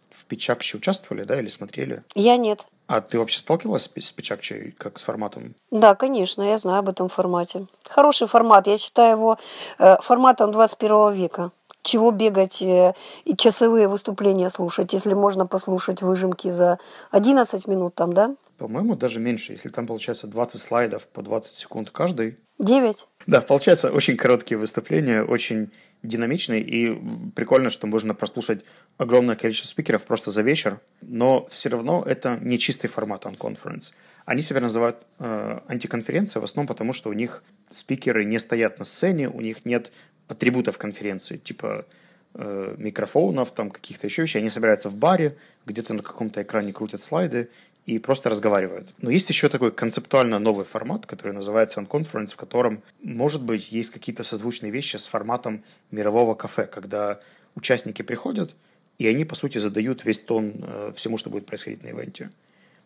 в 0.10 0.26
Печакче 0.26 0.78
участвовали, 0.78 1.24
да, 1.24 1.40
или 1.40 1.48
смотрели? 1.48 2.04
Я 2.16 2.38
нет. 2.38 2.66
А 2.88 3.02
ты 3.02 3.20
вообще 3.20 3.40
сталкивалась 3.40 3.84
с 3.84 4.12
Печакчей 4.12 4.72
как 4.78 4.98
с 4.98 5.02
форматом? 5.02 5.56
Да, 5.72 5.96
конечно, 5.96 6.42
я 6.42 6.58
знаю 6.58 6.80
об 6.80 6.90
этом 6.90 7.10
формате. 7.10 7.68
Хороший 7.84 8.28
формат, 8.28 8.68
я 8.68 8.78
считаю 8.78 9.18
его 9.18 9.38
э, 9.78 9.98
форматом 10.02 10.52
21 10.52 11.14
века. 11.14 11.52
Чего 11.82 12.12
бегать 12.12 12.62
э, 12.62 12.94
и 13.26 13.36
часовые 13.36 13.88
выступления 13.88 14.50
слушать, 14.50 14.94
если 14.94 15.14
можно 15.14 15.46
послушать 15.46 16.02
выжимки 16.02 16.50
за 16.50 16.80
11 17.12 17.68
минут 17.68 17.96
там, 17.96 18.14
да? 18.14 18.36
по-моему, 18.58 18.96
даже 18.96 19.20
меньше. 19.20 19.54
Если 19.54 19.70
там 19.70 19.88
получается 19.88 20.28
20 20.28 20.60
слайдов 20.60 21.08
по 21.08 21.22
20 21.22 21.56
секунд 21.56 21.92
каждый. 21.92 22.38
9? 22.60 23.08
Да, 23.28 23.42
получается 23.42 23.92
очень 23.92 24.18
короткие 24.18 24.58
выступления, 24.58 25.24
очень 25.24 25.72
динамичные. 26.08 26.62
И 26.62 26.98
прикольно, 27.36 27.70
что 27.70 27.88
можно 27.88 28.14
прослушать 28.16 28.64
огромное 28.98 29.36
количество 29.36 29.68
спикеров 29.68 30.06
просто 30.06 30.32
за 30.32 30.42
вечер. 30.42 30.80
Но 31.02 31.46
все 31.48 31.70
равно 31.70 32.04
это 32.06 32.38
не 32.42 32.58
чистый 32.58 32.88
формат 32.88 33.26
on-conference. 33.26 33.94
Они 34.26 34.42
себя 34.42 34.60
называют 34.60 34.98
э, 35.20 35.60
антиконференцией 35.68 36.42
в 36.42 36.44
основном 36.44 36.68
потому, 36.68 36.94
что 36.94 37.10
у 37.10 37.14
них 37.14 37.44
спикеры 37.72 38.26
не 38.26 38.40
стоят 38.40 38.80
на 38.80 38.86
сцене, 38.86 39.30
у 39.30 39.42
них 39.42 39.66
нет 39.66 39.92
атрибутов 40.28 40.78
конференции, 40.78 41.38
типа 41.38 41.86
э, 42.34 42.76
микрофонов, 42.78 43.52
там 43.52 43.70
каких-то 43.70 44.08
еще 44.08 44.24
вещей. 44.24 44.40
Они 44.40 44.50
собираются 44.50 44.90
в 44.90 44.96
баре, 44.96 45.38
где-то 45.66 45.94
на 45.94 46.04
каком-то 46.04 46.42
экране 46.42 46.74
крутят 46.74 47.02
слайды 47.02 47.50
и 47.88 48.00
просто 48.00 48.30
разговаривают. 48.30 48.94
Но 49.02 49.10
есть 49.10 49.30
еще 49.30 49.48
такой 49.48 49.72
концептуально 49.72 50.40
новый 50.40 50.66
формат, 50.66 51.06
который 51.06 51.32
называется 51.32 51.80
on-conference, 51.80 52.34
в 52.34 52.36
котором, 52.36 52.84
может 53.02 53.42
быть, 53.42 53.72
есть 53.72 53.92
какие-то 53.92 54.24
созвучные 54.24 54.74
вещи 54.74 54.98
с 54.98 55.08
форматом 55.08 55.64
мирового 55.90 56.36
кафе, 56.36 56.68
когда 56.68 57.22
участники 57.56 58.02
приходят, 58.02 58.56
и 59.00 59.08
они, 59.08 59.24
по 59.24 59.36
сути, 59.36 59.58
задают 59.58 60.04
весь 60.04 60.20
тон 60.20 60.54
э, 60.58 60.92
всему, 60.98 61.18
что 61.18 61.30
будет 61.30 61.46
происходить 61.46 61.82
на 61.82 61.88
ивенте. 61.88 62.30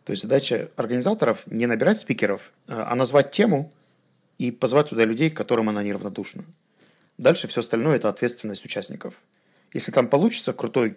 То 0.05 0.11
есть 0.11 0.21
задача 0.21 0.69
организаторов 0.75 1.47
не 1.47 1.65
набирать 1.65 1.99
спикеров, 1.99 2.51
э, 2.67 2.73
а 2.73 2.93
назвать 2.93 3.31
тему 3.31 3.71
и 4.37 4.51
позвать 4.51 4.89
туда 4.89 5.03
людей, 5.03 5.31
которым 5.31 5.69
она 5.69 5.81
неравнодушна. 5.81 6.43
Дальше 7.17 7.47
все 7.47 7.61
остальное– 7.61 7.95
это 7.97 8.07
ответственность 8.07 8.65
участников. 8.65 9.19
Если 9.73 9.91
там 9.91 10.07
получится 10.07 10.53
крутой 10.53 10.95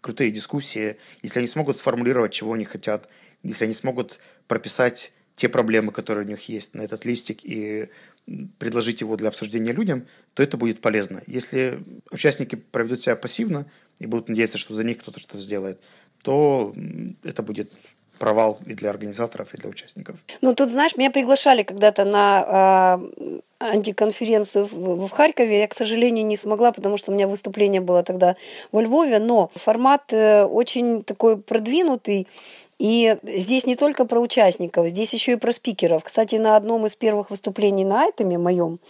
крутые 0.00 0.30
дискуссии, 0.30 0.96
если 1.22 1.40
они 1.40 1.48
смогут 1.48 1.76
сформулировать, 1.76 2.32
чего 2.32 2.52
они 2.52 2.64
хотят, 2.64 3.08
если 3.42 3.64
они 3.64 3.74
смогут 3.74 4.18
прописать 4.46 5.12
те 5.34 5.48
проблемы, 5.48 5.92
которые 5.92 6.26
у 6.26 6.28
них 6.28 6.48
есть 6.48 6.74
на 6.74 6.82
этот 6.82 7.04
листик 7.04 7.40
и 7.42 7.88
предложить 8.58 9.00
его 9.00 9.16
для 9.16 9.28
обсуждения 9.28 9.72
людям, 9.72 10.06
то 10.34 10.42
это 10.42 10.56
будет 10.56 10.80
полезно. 10.80 11.22
Если 11.26 11.82
участники 12.10 12.54
проведут 12.54 13.00
себя 13.00 13.16
пассивно 13.16 13.66
и 13.98 14.06
будут 14.06 14.28
надеяться, 14.28 14.58
что 14.58 14.74
за 14.74 14.84
них 14.84 14.98
кто-то 14.98 15.18
что-то 15.18 15.38
сделает, 15.38 15.80
то 16.22 16.74
это 17.24 17.42
будет 17.42 17.72
провал 18.22 18.58
и 18.66 18.74
для 18.74 18.90
организаторов, 18.90 19.52
и 19.54 19.56
для 19.56 19.68
участников. 19.68 20.14
Ну, 20.42 20.54
тут, 20.54 20.70
знаешь, 20.70 20.96
меня 20.96 21.10
приглашали 21.10 21.64
когда-то 21.64 22.04
на 22.04 23.00
э, 23.20 23.40
антиконференцию 23.58 24.66
в, 24.66 25.08
в 25.08 25.10
Харькове. 25.10 25.58
Я, 25.58 25.66
к 25.66 25.74
сожалению, 25.74 26.24
не 26.24 26.36
смогла, 26.36 26.70
потому 26.70 26.98
что 26.98 27.10
у 27.10 27.14
меня 27.14 27.26
выступление 27.26 27.80
было 27.80 28.04
тогда 28.04 28.36
во 28.70 28.80
Львове, 28.82 29.18
но 29.18 29.50
формат 29.56 30.12
э, 30.12 30.44
очень 30.44 31.02
такой 31.02 31.36
продвинутый. 31.36 32.28
И 32.82 33.16
здесь 33.22 33.64
не 33.64 33.76
только 33.76 34.04
про 34.04 34.18
участников, 34.18 34.88
здесь 34.88 35.14
еще 35.14 35.32
и 35.34 35.36
про 35.36 35.52
спикеров. 35.52 36.02
Кстати, 36.02 36.34
на 36.34 36.56
одном 36.56 36.84
из 36.84 36.96
первых 36.96 37.30
выступлений 37.30 37.84
на 37.84 38.02
Айтеме 38.02 38.38
моем, 38.38 38.80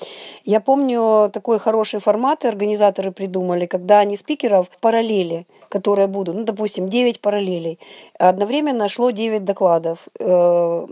я 0.46 0.60
помню 0.60 1.30
такой 1.30 1.58
хороший 1.58 2.00
формат 2.00 2.46
организаторы 2.46 3.12
придумали, 3.12 3.66
когда 3.66 3.98
они 3.98 4.16
спикеров 4.16 4.68
параллели 4.80 5.46
которые 5.68 6.06
будут, 6.06 6.36
ну, 6.36 6.44
допустим, 6.44 6.88
9 6.90 7.20
параллелей. 7.22 7.78
Одновременно 8.18 8.88
шло 8.88 9.10
9 9.10 9.42
докладов. 9.42 9.98
Э, 10.20 10.86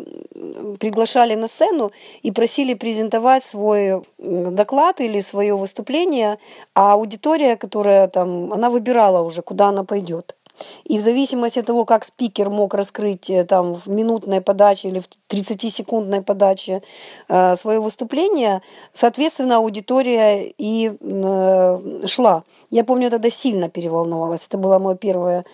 приглашали 0.78 1.34
на 1.34 1.48
сцену 1.48 1.92
и 2.22 2.30
просили 2.32 2.72
презентовать 2.72 3.44
свой 3.44 4.02
доклад 4.18 5.00
или 5.02 5.20
свое 5.20 5.54
выступление, 5.54 6.38
а 6.74 6.94
аудитория, 6.94 7.56
которая 7.56 8.08
там, 8.08 8.54
она 8.54 8.70
выбирала 8.70 9.20
уже, 9.20 9.42
куда 9.42 9.68
она 9.68 9.84
пойдет. 9.84 10.34
И 10.84 10.98
в 10.98 11.00
зависимости 11.00 11.58
от 11.58 11.66
того, 11.66 11.84
как 11.84 12.04
спикер 12.04 12.50
мог 12.50 12.74
раскрыть 12.74 13.30
э, 13.30 13.44
там 13.44 13.74
в 13.74 13.86
минутной 13.88 14.40
подаче 14.40 14.88
или 14.88 15.00
в 15.00 15.08
30-секундной 15.28 16.22
подаче 16.22 16.82
э, 17.28 17.56
свое 17.56 17.80
выступление, 17.80 18.62
соответственно, 18.92 19.56
аудитория 19.56 20.52
и 20.58 20.92
э, 21.00 22.06
шла. 22.06 22.44
Я 22.70 22.84
помню, 22.84 23.10
тогда 23.10 23.30
сильно 23.30 23.68
переволновалась. 23.68 24.46
Это 24.46 24.58
было 24.58 24.78
мое 24.78 24.96
первое 24.96 25.44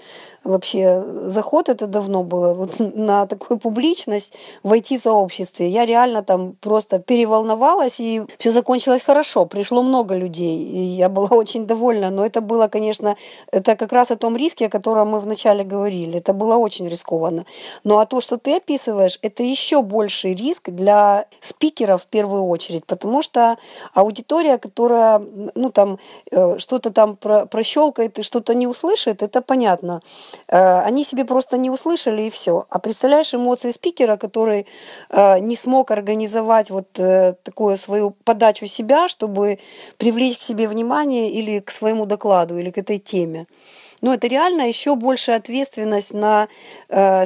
вообще 0.47 1.05
заход, 1.27 1.69
это 1.69 1.87
давно 1.87 2.23
было, 2.23 2.55
вот 2.55 2.79
на 2.97 3.27
такую 3.27 3.59
публичность 3.59 4.35
в 4.63 4.73
сообществе. 4.99 5.69
Я 5.69 5.87
реально 5.87 6.23
там 6.23 6.53
просто 6.61 6.99
переволновалась, 6.99 8.01
и 8.01 8.23
все 8.39 8.53
закончилось 8.53 9.03
хорошо. 9.03 9.47
Пришло 9.47 9.83
много 9.83 10.17
людей, 10.17 10.65
и 10.65 10.79
я 10.79 11.09
была 11.09 11.29
очень 11.31 11.67
довольна. 11.67 12.11
Но 12.11 12.25
это 12.25 12.41
было, 12.41 12.69
конечно, 12.69 13.17
это 13.53 13.77
как 13.77 13.93
раз 13.93 14.11
о 14.11 14.17
том 14.17 14.37
риске, 14.37 14.67
о 14.67 14.71
котором 14.71 15.09
мы 15.09 15.21
вначале 15.21 15.65
говорили. 15.65 16.19
Это 16.19 16.33
было 16.33 16.57
очень 16.57 16.89
рискованно. 16.89 17.45
Ну 17.85 17.99
а 17.99 18.07
то, 18.07 18.21
что 18.21 18.37
ты 18.37 18.57
описываешь, 18.57 19.19
это 19.23 19.43
еще 19.43 19.83
больший 19.83 20.35
риск 20.35 20.71
для 20.71 21.27
спикера 21.41 21.97
в 21.97 22.07
первую 22.07 22.45
очередь, 22.45 22.85
потому 22.87 23.23
что 23.23 23.57
аудитория, 23.95 24.59
которая, 24.59 25.23
ну 25.55 25.71
там, 25.71 25.99
э, 26.31 26.59
что-то 26.59 26.91
там 26.91 27.17
про 27.17 27.47
прощелкает 27.47 28.19
и 28.19 28.23
что-то 28.23 28.55
не 28.55 28.67
услышит, 28.67 29.23
это 29.23 29.41
понятно. 29.41 30.01
Э, 30.49 30.81
они 30.81 31.05
себе 31.05 31.25
просто 31.25 31.59
не 31.59 31.71
услышали 31.71 32.23
и 32.23 32.31
все. 32.31 32.67
А 32.71 32.79
представляешь 32.79 33.35
эмоции 33.35 33.73
спикера, 33.73 34.17
который 34.17 34.67
э, 35.11 35.39
не 35.41 35.57
смог 35.57 35.91
организовать 35.91 36.71
вот 36.71 36.99
э, 36.99 37.35
такую 37.43 37.77
свою 37.77 38.11
подачу 38.25 38.67
себя, 38.67 39.09
чтобы 39.09 39.59
привлечь 39.99 40.39
к 40.39 40.43
себе 40.43 40.69
внимание 40.69 41.31
или 41.31 41.61
к 41.61 41.71
своему 41.71 42.07
докладу, 42.07 42.59
или 42.59 42.71
к 42.71 42.79
этой 42.79 42.99
теме. 42.99 43.47
Но 44.03 44.13
это 44.13 44.27
реально 44.27 44.69
еще 44.69 44.95
большая 44.95 45.39
ответственность 45.39 46.13
на 46.13 46.49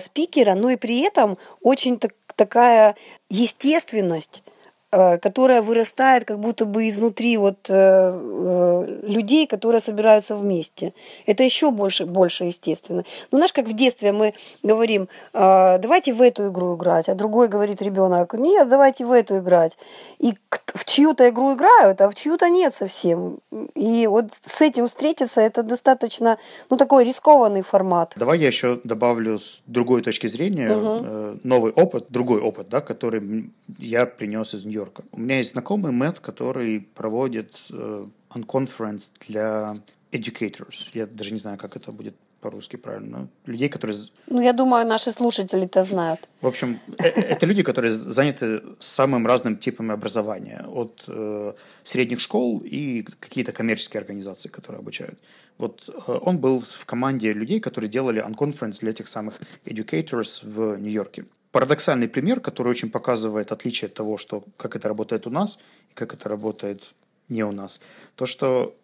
спикера, 0.00 0.54
но 0.54 0.70
и 0.70 0.76
при 0.76 1.00
этом 1.00 1.36
очень 1.62 1.98
так, 1.98 2.12
такая 2.36 2.94
естественность 3.28 4.42
которая 4.90 5.62
вырастает 5.62 6.24
как 6.24 6.40
будто 6.40 6.64
бы 6.64 6.88
изнутри 6.88 7.36
вот 7.36 7.58
э, 7.68 7.74
э, 7.74 9.00
людей, 9.02 9.46
которые 9.46 9.80
собираются 9.80 10.34
вместе. 10.34 10.92
Это 11.26 11.44
еще 11.44 11.70
больше, 11.70 12.06
больше 12.06 12.44
естественно. 12.44 13.04
Ну, 13.30 13.38
знаешь, 13.38 13.52
как 13.52 13.68
в 13.68 13.72
детстве 13.72 14.10
мы 14.10 14.34
говорим, 14.64 15.08
э, 15.32 15.78
давайте 15.78 16.12
в 16.12 16.20
эту 16.20 16.48
игру 16.48 16.74
играть, 16.74 17.08
а 17.08 17.14
другой 17.14 17.46
говорит 17.46 17.80
ребенок, 17.82 18.34
нет, 18.34 18.68
давайте 18.68 19.04
в 19.04 19.12
эту 19.12 19.38
играть. 19.38 19.78
И 20.18 20.34
в 20.74 20.84
чью-то 20.84 21.28
игру 21.28 21.54
играют, 21.54 22.00
а 22.00 22.10
в 22.10 22.14
чью-то 22.16 22.48
нет 22.48 22.74
совсем. 22.74 23.38
И 23.76 24.08
вот 24.08 24.24
с 24.44 24.60
этим 24.60 24.88
встретиться, 24.88 25.40
это 25.40 25.62
достаточно, 25.62 26.36
ну, 26.68 26.76
такой 26.76 27.04
рискованный 27.04 27.62
формат. 27.62 28.14
Давай 28.16 28.38
я 28.38 28.48
еще 28.48 28.80
добавлю 28.82 29.38
с 29.38 29.60
другой 29.66 30.02
точки 30.02 30.26
зрения 30.26 30.76
угу. 30.76 31.38
новый 31.44 31.72
опыт, 31.72 32.06
другой 32.08 32.40
опыт, 32.40 32.68
да, 32.68 32.80
который 32.80 33.50
я 33.78 34.06
принес 34.06 34.54
из 34.54 34.64
нее 34.64 34.79
Нью-Йорка. 34.80 35.02
У 35.12 35.20
меня 35.20 35.36
есть 35.36 35.52
знакомый 35.52 35.92
Мэтт, 35.92 36.20
который 36.20 36.80
проводит 36.94 37.56
э, 37.70 38.06
unconference 38.34 39.10
для 39.28 39.76
educators. 40.12 40.90
Я 40.94 41.06
даже 41.06 41.32
не 41.32 41.38
знаю, 41.38 41.58
как 41.58 41.76
это 41.76 41.92
будет 41.92 42.14
по-русски 42.40 42.76
правильно. 42.76 43.28
Людей, 43.46 43.68
которые... 43.68 43.98
Ну, 44.26 44.40
я 44.40 44.52
думаю, 44.52 44.86
наши 44.86 45.12
слушатели 45.12 45.64
это 45.64 45.84
знают. 45.84 46.28
В 46.40 46.46
общем, 46.46 46.80
э, 46.98 47.04
э, 47.04 47.20
это 47.20 47.46
люди, 47.46 47.62
которые 47.62 47.94
заняты 47.94 48.62
самым 48.78 49.26
разным 49.26 49.56
типами 49.56 49.92
образования. 49.92 50.64
От 50.66 51.04
э, 51.08 51.52
средних 51.84 52.20
школ 52.20 52.62
и 52.64 53.02
какие-то 53.20 53.52
коммерческие 53.52 54.00
организации, 54.00 54.48
которые 54.48 54.78
обучают. 54.78 55.18
Вот 55.58 55.88
э, 55.88 56.18
он 56.22 56.38
был 56.38 56.60
в 56.60 56.86
команде 56.86 57.34
людей, 57.34 57.60
которые 57.60 57.90
делали 57.90 58.22
unconference 58.22 58.78
для 58.80 58.90
этих 58.90 59.08
самых 59.08 59.34
educators 59.66 60.40
в 60.42 60.78
Нью-Йорке 60.78 61.24
парадоксальный 61.52 62.08
пример, 62.08 62.40
который 62.40 62.68
очень 62.68 62.90
показывает 62.90 63.52
отличие 63.52 63.88
от 63.88 63.94
того, 63.94 64.16
что, 64.16 64.44
как 64.56 64.76
это 64.76 64.88
работает 64.88 65.26
у 65.26 65.30
нас 65.30 65.58
и 65.90 65.94
как 65.94 66.14
это 66.14 66.28
работает 66.28 66.94
не 67.28 67.44
у 67.44 67.52
нас. 67.52 67.80
То, 68.14 68.26
что 68.26 68.76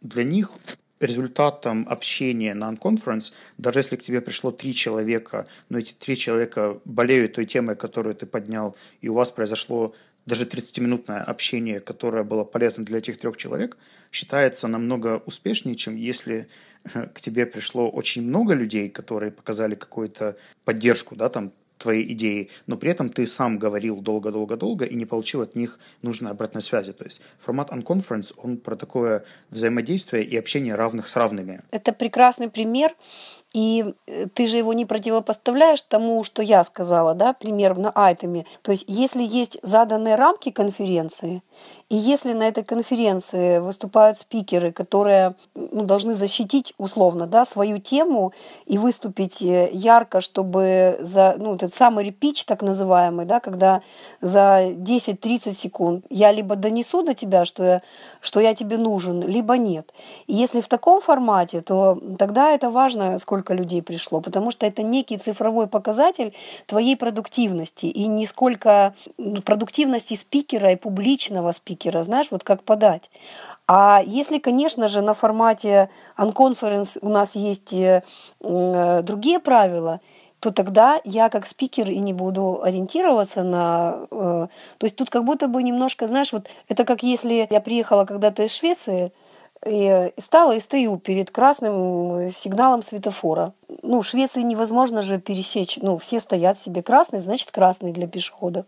для 0.00 0.24
них 0.24 0.50
результатом 1.00 1.86
общения 1.88 2.54
на 2.54 2.70
unconference, 2.70 3.32
даже 3.56 3.80
если 3.80 3.96
к 3.96 4.02
тебе 4.02 4.20
пришло 4.20 4.50
три 4.50 4.74
человека, 4.74 5.46
но 5.68 5.78
эти 5.78 5.92
три 5.92 6.16
человека 6.16 6.80
болеют 6.84 7.34
той 7.34 7.46
темой, 7.46 7.76
которую 7.76 8.14
ты 8.14 8.26
поднял, 8.26 8.76
и 9.00 9.08
у 9.08 9.14
вас 9.14 9.30
произошло 9.30 9.94
даже 10.26 10.44
30-минутное 10.44 11.22
общение, 11.22 11.80
которое 11.80 12.22
было 12.22 12.44
полезно 12.44 12.84
для 12.84 12.98
этих 12.98 13.18
трех 13.18 13.36
человек, 13.36 13.78
считается 14.12 14.68
намного 14.68 15.22
успешнее, 15.24 15.76
чем 15.76 15.96
если 15.96 16.48
к 17.14 17.20
тебе 17.20 17.46
пришло 17.46 17.88
очень 17.88 18.22
много 18.22 18.54
людей, 18.54 18.88
которые 18.88 19.32
показали 19.32 19.74
какую-то 19.74 20.36
поддержку, 20.64 21.16
да, 21.16 21.28
там 21.28 21.52
твои 21.78 22.02
идеи, 22.12 22.50
но 22.66 22.76
при 22.76 22.90
этом 22.90 23.08
ты 23.08 23.26
сам 23.26 23.58
говорил 23.58 24.00
долго-долго-долго 24.00 24.84
и 24.84 24.94
не 24.94 25.06
получил 25.06 25.42
от 25.42 25.54
них 25.54 25.78
нужной 26.02 26.30
обратной 26.32 26.62
связи. 26.62 26.92
То 26.92 27.04
есть 27.04 27.22
формат 27.38 27.70
Unconference, 27.70 28.34
он 28.36 28.58
про 28.58 28.76
такое 28.76 29.24
взаимодействие 29.50 30.24
и 30.24 30.36
общение 30.36 30.74
равных 30.74 31.08
с 31.08 31.16
равными. 31.16 31.62
Это 31.70 31.92
прекрасный 31.92 32.50
пример 32.50 32.94
И 33.54 33.94
э, 34.06 34.26
ты 34.26 34.46
же 34.46 34.58
его 34.58 34.72
не 34.74 34.84
противопоставляешь 34.84 35.82
тому, 35.82 36.22
что 36.24 36.42
я 36.42 36.62
сказала, 36.64 37.14
да, 37.14 37.32
пример 37.32 37.78
на 37.78 37.90
айтеме. 37.90 38.44
То 38.62 38.72
есть, 38.72 38.84
если 38.86 39.22
есть 39.22 39.58
заданные 39.62 40.16
рамки 40.16 40.50
конференции, 40.50 41.42
и 41.88 41.96
если 41.96 42.34
на 42.34 42.46
этой 42.46 42.64
конференции 42.64 43.60
выступают 43.60 44.18
спикеры, 44.18 44.72
которые 44.72 45.34
ну, 45.54 45.84
должны 45.84 46.12
защитить 46.12 46.74
условно 46.76 47.26
да, 47.26 47.46
свою 47.46 47.78
тему 47.78 48.32
и 48.66 48.76
выступить 48.76 49.40
э, 49.40 49.70
ярко, 49.72 50.20
чтобы 50.20 50.98
за 51.00 51.34
ну, 51.38 51.54
этот 51.54 51.72
самый 51.72 52.04
репич, 52.04 52.44
так 52.44 52.60
называемый, 52.60 53.24
да, 53.24 53.40
когда 53.40 53.80
за 54.20 54.66
10-30 54.68 55.54
секунд 55.54 56.04
я 56.10 56.30
либо 56.30 56.56
донесу 56.56 57.02
до 57.02 57.14
тебя, 57.14 57.46
что 57.46 57.64
я, 57.64 57.82
что 58.20 58.40
я 58.40 58.54
тебе 58.54 58.76
нужен, 58.76 59.22
либо 59.22 59.56
нет. 59.56 59.94
И 60.26 60.34
если 60.34 60.60
в 60.60 60.68
таком 60.68 61.00
формате, 61.00 61.62
то 61.62 61.98
тогда 62.18 62.50
это 62.50 62.70
важно, 62.70 63.16
сколько 63.16 63.37
людей 63.54 63.82
пришло, 63.82 64.20
потому 64.20 64.50
что 64.50 64.66
это 64.66 64.82
некий 64.82 65.16
цифровой 65.18 65.66
показатель 65.66 66.34
твоей 66.66 66.96
продуктивности 66.96 67.86
и 67.86 68.06
не 68.06 68.26
сколько 68.26 68.94
ну, 69.16 69.42
продуктивности 69.42 70.14
спикера 70.14 70.72
и 70.72 70.76
публичного 70.76 71.52
спикера, 71.52 72.02
знаешь, 72.02 72.28
вот 72.30 72.44
как 72.44 72.62
подать. 72.62 73.10
А 73.66 74.02
если, 74.04 74.38
конечно 74.38 74.88
же, 74.88 75.02
на 75.02 75.14
формате 75.14 75.90
unconference 76.16 76.98
у 77.02 77.08
нас 77.08 77.34
есть 77.34 77.72
э, 77.72 78.02
другие 78.40 79.40
правила, 79.40 80.00
то 80.40 80.52
тогда 80.52 81.00
я 81.04 81.28
как 81.28 81.46
спикер 81.46 81.90
и 81.90 81.98
не 81.98 82.12
буду 82.12 82.60
ориентироваться 82.62 83.42
на... 83.42 84.06
Э, 84.10 84.46
то 84.78 84.84
есть 84.84 84.96
тут 84.96 85.10
как 85.10 85.24
будто 85.24 85.48
бы 85.48 85.62
немножко, 85.62 86.06
знаешь, 86.06 86.32
вот 86.32 86.48
это 86.68 86.84
как 86.84 87.02
если 87.02 87.46
я 87.50 87.60
приехала 87.60 88.04
когда-то 88.04 88.44
из 88.44 88.54
Швеции, 88.54 89.12
и 89.66 90.12
стала 90.18 90.52
и 90.56 90.60
стою 90.60 90.98
перед 90.98 91.30
красным 91.30 92.28
сигналом 92.30 92.82
светофора. 92.82 93.52
Ну, 93.82 94.00
в 94.00 94.06
Швеции 94.06 94.42
невозможно 94.42 95.02
же 95.02 95.18
пересечь. 95.20 95.78
Ну, 95.82 95.98
все 95.98 96.20
стоят 96.20 96.58
себе 96.58 96.82
красный, 96.82 97.20
значит, 97.20 97.50
красный 97.50 97.92
для 97.92 98.06
пешеходов. 98.06 98.66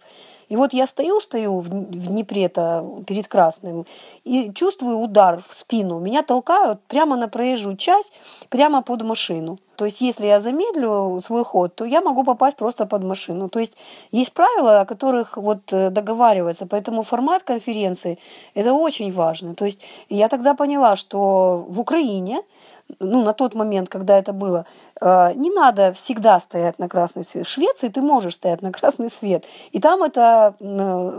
И 0.50 0.56
вот 0.56 0.72
я 0.72 0.86
стою, 0.86 1.20
стою 1.20 1.60
в 1.60 1.68
Днепре-то 1.68 2.84
перед 3.06 3.28
Красным 3.28 3.86
и 4.24 4.52
чувствую 4.52 4.98
удар 4.98 5.40
в 5.48 5.54
спину. 5.54 6.00
Меня 6.00 6.22
толкают 6.22 6.80
прямо 6.88 7.16
на 7.16 7.28
проезжую 7.28 7.76
часть, 7.76 8.12
прямо 8.48 8.82
под 8.82 9.02
машину. 9.02 9.58
То 9.76 9.84
есть, 9.84 10.00
если 10.00 10.26
я 10.26 10.40
замедлю 10.40 11.20
свой 11.20 11.44
ход, 11.44 11.74
то 11.74 11.84
я 11.84 12.00
могу 12.00 12.24
попасть 12.24 12.56
просто 12.56 12.84
под 12.84 13.04
машину. 13.04 13.48
То 13.48 13.60
есть, 13.60 13.76
есть 14.12 14.32
правила, 14.34 14.80
о 14.80 14.84
которых 14.84 15.36
вот 15.36 15.72
э, 15.72 15.90
договариваться. 15.90 16.66
Поэтому 16.66 17.02
формат 17.02 17.44
конференции– 17.44 18.18
это 18.54 18.74
очень 18.74 19.12
важно. 19.12 19.54
То 19.54 19.64
есть, 19.64 19.80
я 20.08 20.28
тогда 20.28 20.54
поняла, 20.54 20.96
что 20.96 21.64
в 21.68 21.80
Украине– 21.80 22.42
ну, 22.98 23.22
на 23.22 23.32
тот 23.32 23.54
момент, 23.54 23.88
когда 23.88 24.18
это 24.18 24.32
было, 24.32 24.66
э, 25.00 25.32
не 25.34 25.50
надо 25.50 25.92
всегда 25.92 26.40
стоять 26.40 26.78
на 26.78 26.88
красный 26.88 27.24
свет. 27.24 27.46
В 27.46 27.50
Швеции 27.50 27.88
ты 27.88 28.00
можешь 28.00 28.36
стоять 28.36 28.62
на 28.62 28.72
красный 28.72 29.10
свет. 29.10 29.44
И 29.72 29.80
там 29.80 30.02
это 30.02 30.54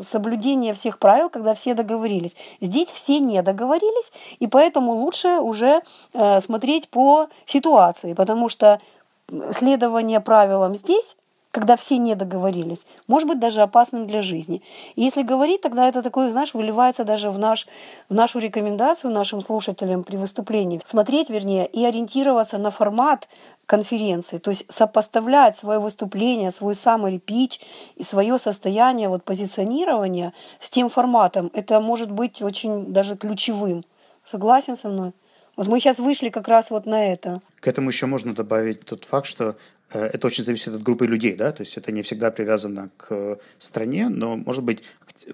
соблюдение 0.02 0.74
всех 0.74 1.00
правил, 1.00 1.30
когда 1.30 1.54
все 1.54 1.74
договорились. 1.74 2.36
Здесь 2.60 2.88
все 2.90 3.20
не 3.20 3.42
договорились, 3.42 4.12
и 4.40 4.48
поэтому 4.48 4.94
лучше 4.94 5.40
уже 5.40 5.82
э, 6.14 6.40
смотреть 6.40 6.90
по 6.90 7.28
ситуации, 7.46 8.14
потому 8.14 8.50
что 8.50 8.80
следование 9.52 10.20
правилам 10.20 10.76
здесь 10.76 11.16
когда 11.52 11.76
все 11.76 11.98
не 11.98 12.16
договорились, 12.16 12.86
может 13.08 13.28
быть 13.28 13.40
даже 13.40 13.62
опасным 13.62 14.08
для 14.08 14.22
жизни. 14.22 14.62
И 14.96 15.04
если 15.04 15.22
говорить, 15.22 15.62
тогда 15.62 15.88
это 15.88 16.02
такое, 16.02 16.30
знаешь, 16.30 16.54
выливается 16.54 17.04
даже 17.04 17.30
в, 17.30 17.38
наш, 17.38 17.68
в 18.10 18.14
нашу 18.14 18.40
рекомендацию 18.40 19.12
нашим 19.12 19.42
слушателям 19.42 20.04
при 20.04 20.18
выступлении. 20.18 20.82
Смотреть, 20.86 21.30
вернее, 21.30 21.68
и 21.68 21.84
ориентироваться 21.86 22.58
на 22.58 22.72
формат 22.72 23.28
конференции, 23.66 24.38
то 24.38 24.52
есть 24.52 24.66
сопоставлять 24.70 25.56
свое 25.56 25.80
выступление, 25.80 26.52
свой 26.52 26.76
самый 26.76 27.20
пич 27.20 27.62
и 27.96 28.04
свое 28.04 28.38
состояние 28.38 29.08
вот, 29.08 29.24
позиционирования 29.24 30.34
с 30.60 30.70
тем 30.70 30.90
форматом. 30.90 31.52
Это 31.54 31.80
может 31.80 32.12
быть 32.12 32.42
очень 32.42 32.92
даже 32.92 33.16
ключевым. 33.16 33.86
Согласен 34.26 34.76
со 34.76 34.90
мной? 34.90 35.14
Вот 35.58 35.68
мы 35.68 35.80
сейчас 35.80 36.00
вышли 36.00 36.30
как 36.30 36.48
раз 36.48 36.72
вот 36.72 36.86
на 36.86 37.14
это. 37.14 37.42
К 37.60 37.68
этому 37.68 37.90
еще 37.90 38.06
можно 38.06 38.34
добавить 38.34 38.86
тот 38.86 39.06
факт, 39.06 39.28
что 39.28 39.56
это 39.98 40.28
очень 40.28 40.44
зависит 40.44 40.74
от 40.74 40.84
группы 40.84 41.06
людей, 41.06 41.36
да, 41.36 41.52
то 41.52 41.62
есть 41.62 41.78
это 41.78 41.92
не 41.92 42.02
всегда 42.02 42.32
привязано 42.32 42.90
к 42.98 43.38
стране, 43.60 44.10
но 44.10 44.36
может 44.36 44.64
быть 44.64 44.84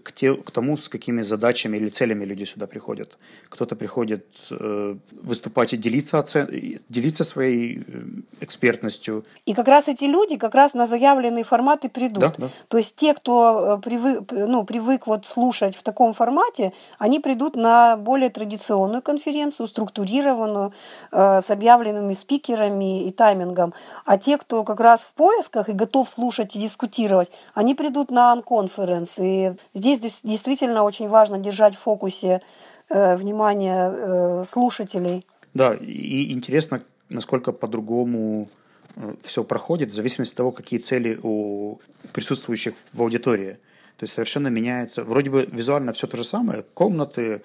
к, 0.03 0.11
те, 0.11 0.35
к 0.35 0.51
тому, 0.51 0.77
с 0.77 0.89
какими 0.89 1.21
задачами 1.21 1.77
или 1.77 1.89
целями 1.89 2.25
люди 2.25 2.43
сюда 2.43 2.67
приходят. 2.67 3.17
Кто-то 3.49 3.75
приходит 3.75 4.25
э, 4.51 4.95
выступать 5.11 5.73
и 5.73 5.77
делиться, 5.77 6.19
оцен... 6.19 6.47
делиться 6.89 7.23
своей 7.23 7.79
э, 7.79 8.03
экспертностью. 8.41 9.25
И 9.45 9.53
как 9.53 9.67
раз 9.67 9.87
эти 9.87 10.05
люди 10.05 10.37
как 10.37 10.55
раз 10.55 10.73
на 10.73 10.87
заявленный 10.87 11.43
формат 11.43 11.85
и 11.85 11.89
придут. 11.89 12.19
Да, 12.19 12.33
да. 12.37 12.49
То 12.67 12.77
есть 12.77 12.95
те, 12.95 13.13
кто 13.13 13.77
э, 13.77 13.81
привык, 13.81 14.31
ну, 14.31 14.63
привык 14.63 15.07
вот 15.07 15.25
слушать 15.25 15.75
в 15.75 15.83
таком 15.83 16.13
формате, 16.13 16.73
они 16.99 17.19
придут 17.19 17.55
на 17.55 17.97
более 17.97 18.29
традиционную 18.29 19.01
конференцию, 19.01 19.67
структурированную, 19.67 20.73
э, 21.11 21.41
с 21.41 21.49
объявленными 21.49 22.13
спикерами 22.13 23.07
и 23.07 23.11
таймингом. 23.11 23.73
А 24.05 24.17
те, 24.17 24.37
кто 24.37 24.46
как 24.47 24.79
раз 24.79 25.01
в 25.01 25.13
поисках 25.13 25.69
и 25.69 25.73
готов 25.73 26.09
слушать 26.09 26.55
и 26.55 26.59
дискутировать, 26.59 27.31
они 27.53 27.75
придут 27.75 28.11
на 28.11 28.35
unconference. 28.35 29.15
И 29.19 29.53
здесь 29.73 29.99
действительно 30.23 30.83
очень 30.83 31.07
важно 31.07 31.37
держать 31.37 31.75
в 31.75 31.79
фокусе 31.79 32.41
э, 32.89 33.15
внимание 33.15 33.91
э, 33.91 34.43
слушателей. 34.45 35.25
Да, 35.53 35.73
и 35.73 36.31
интересно, 36.31 36.81
насколько 37.09 37.51
по-другому 37.51 38.47
э, 38.95 39.15
все 39.23 39.43
проходит 39.43 39.91
в 39.91 39.95
зависимости 39.95 40.33
от 40.33 40.37
того, 40.37 40.51
какие 40.51 40.79
цели 40.79 41.19
у 41.21 41.79
присутствующих 42.13 42.73
в 42.93 43.01
аудитории. 43.01 43.57
То 43.97 44.03
есть 44.03 44.13
совершенно 44.13 44.49
меняется. 44.49 45.03
Вроде 45.03 45.29
бы 45.29 45.47
визуально 45.51 45.91
все 45.91 46.07
то 46.07 46.17
же 46.17 46.23
самое. 46.23 46.63
Комнаты, 46.73 47.41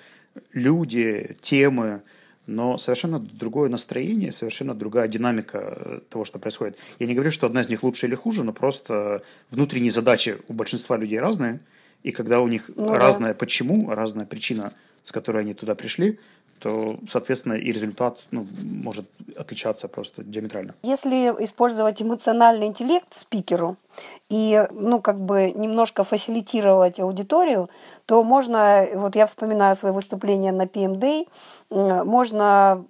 люди, 0.53 1.37
темы, 1.41 2.03
но 2.47 2.77
совершенно 2.79 3.19
другое 3.19 3.69
настроение, 3.69 4.33
совершенно 4.33 4.75
другая 4.75 5.09
динамика 5.09 5.59
э, 5.77 6.01
того, 6.09 6.25
что 6.25 6.39
происходит. 6.39 6.79
Я 6.99 7.07
не 7.07 7.15
говорю, 7.15 7.31
что 7.31 7.47
одна 7.47 7.61
из 7.61 7.69
них 7.69 7.83
лучше 7.83 8.07
или 8.07 8.15
хуже, 8.15 8.43
но 8.43 8.53
просто 8.53 9.23
внутренние 9.51 9.93
задачи 9.93 10.39
у 10.49 10.53
большинства 10.53 10.97
людей 10.97 11.21
разные, 11.21 11.61
и 12.03 12.11
когда 12.11 12.41
у 12.41 12.49
них 12.49 12.71
ну, 12.75 12.95
разное 12.95 13.33
да. 13.33 13.39
почему, 13.39 13.91
разная 13.91 14.27
причина, 14.27 14.73
с 15.03 15.13
которой 15.13 15.43
они 15.43 15.55
туда 15.55 15.75
пришли, 15.75 16.19
то, 16.59 17.01
соответственно, 17.09 17.55
и 17.55 17.73
результат 17.73 18.25
ну, 18.31 18.47
может 18.63 19.07
отличаться 19.37 19.89
просто 19.89 20.23
диаметрально. 20.23 20.75
Если 20.85 21.17
использовать 21.45 22.01
эмоциональный 22.01 22.67
интеллект 22.67 23.09
спикеру 23.11 23.77
и, 24.33 24.67
ну, 24.71 24.99
как 24.99 25.21
бы 25.21 25.53
немножко 25.55 26.05
фасилитировать 26.05 26.99
аудиторию, 26.99 27.69
то 28.07 28.25
можно, 28.25 28.87
вот 28.95 29.15
я 29.15 29.27
вспоминаю 29.27 29.75
свое 29.75 29.95
выступление 29.95 30.53
на 30.53 30.63
PM 30.63 30.99
Day, 30.99 31.27
можно 32.05 32.85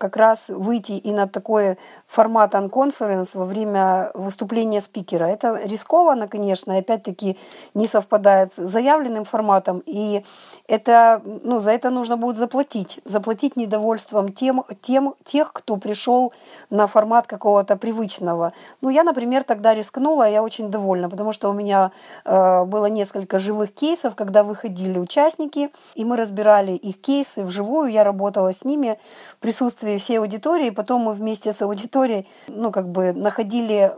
как 0.00 0.16
раз 0.16 0.48
выйти 0.48 0.92
и 0.92 1.12
на 1.12 1.26
такой 1.26 1.76
формат 2.06 2.54
unconference 2.54 3.30
во 3.34 3.44
время 3.44 4.10
выступления 4.14 4.80
спикера. 4.80 5.24
Это 5.24 5.60
рискованно, 5.64 6.26
конечно, 6.26 6.76
опять-таки 6.76 7.38
не 7.74 7.86
совпадает 7.86 8.52
с 8.52 8.56
заявленным 8.56 9.24
форматом, 9.24 9.82
и 9.86 10.24
это, 10.68 11.22
ну, 11.24 11.58
за 11.58 11.72
это 11.72 11.90
нужно 11.90 12.16
будет 12.16 12.36
заплатить, 12.36 13.00
заплатить 13.04 13.56
недовольством 13.56 14.32
тем, 14.32 14.64
тем, 14.80 15.14
тех, 15.24 15.52
кто 15.52 15.76
пришел 15.76 16.32
на 16.70 16.86
формат 16.86 17.26
какого-то 17.26 17.76
привычного. 17.76 18.52
Ну, 18.80 18.90
я, 18.90 19.04
например, 19.04 19.44
тогда 19.44 19.74
рискнула, 19.74 20.28
я 20.28 20.42
очень 20.42 20.61
довольна, 20.70 21.08
потому 21.08 21.32
что 21.32 21.50
у 21.50 21.52
меня 21.52 21.92
э, 22.24 22.64
было 22.64 22.86
несколько 22.86 23.38
живых 23.38 23.72
кейсов, 23.72 24.14
когда 24.14 24.42
выходили 24.42 24.98
участники, 24.98 25.70
и 25.94 26.04
мы 26.04 26.16
разбирали 26.16 26.72
их 26.72 27.00
кейсы 27.00 27.44
вживую, 27.44 27.90
я 27.90 28.04
работала 28.04 28.52
с 28.52 28.64
ними 28.64 28.98
в 29.34 29.38
присутствии 29.38 29.98
всей 29.98 30.18
аудитории, 30.18 30.70
потом 30.70 31.02
мы 31.02 31.12
вместе 31.12 31.52
с 31.52 31.62
аудиторией, 31.62 32.26
ну, 32.48 32.70
как 32.70 32.88
бы 32.88 33.12
находили 33.12 33.92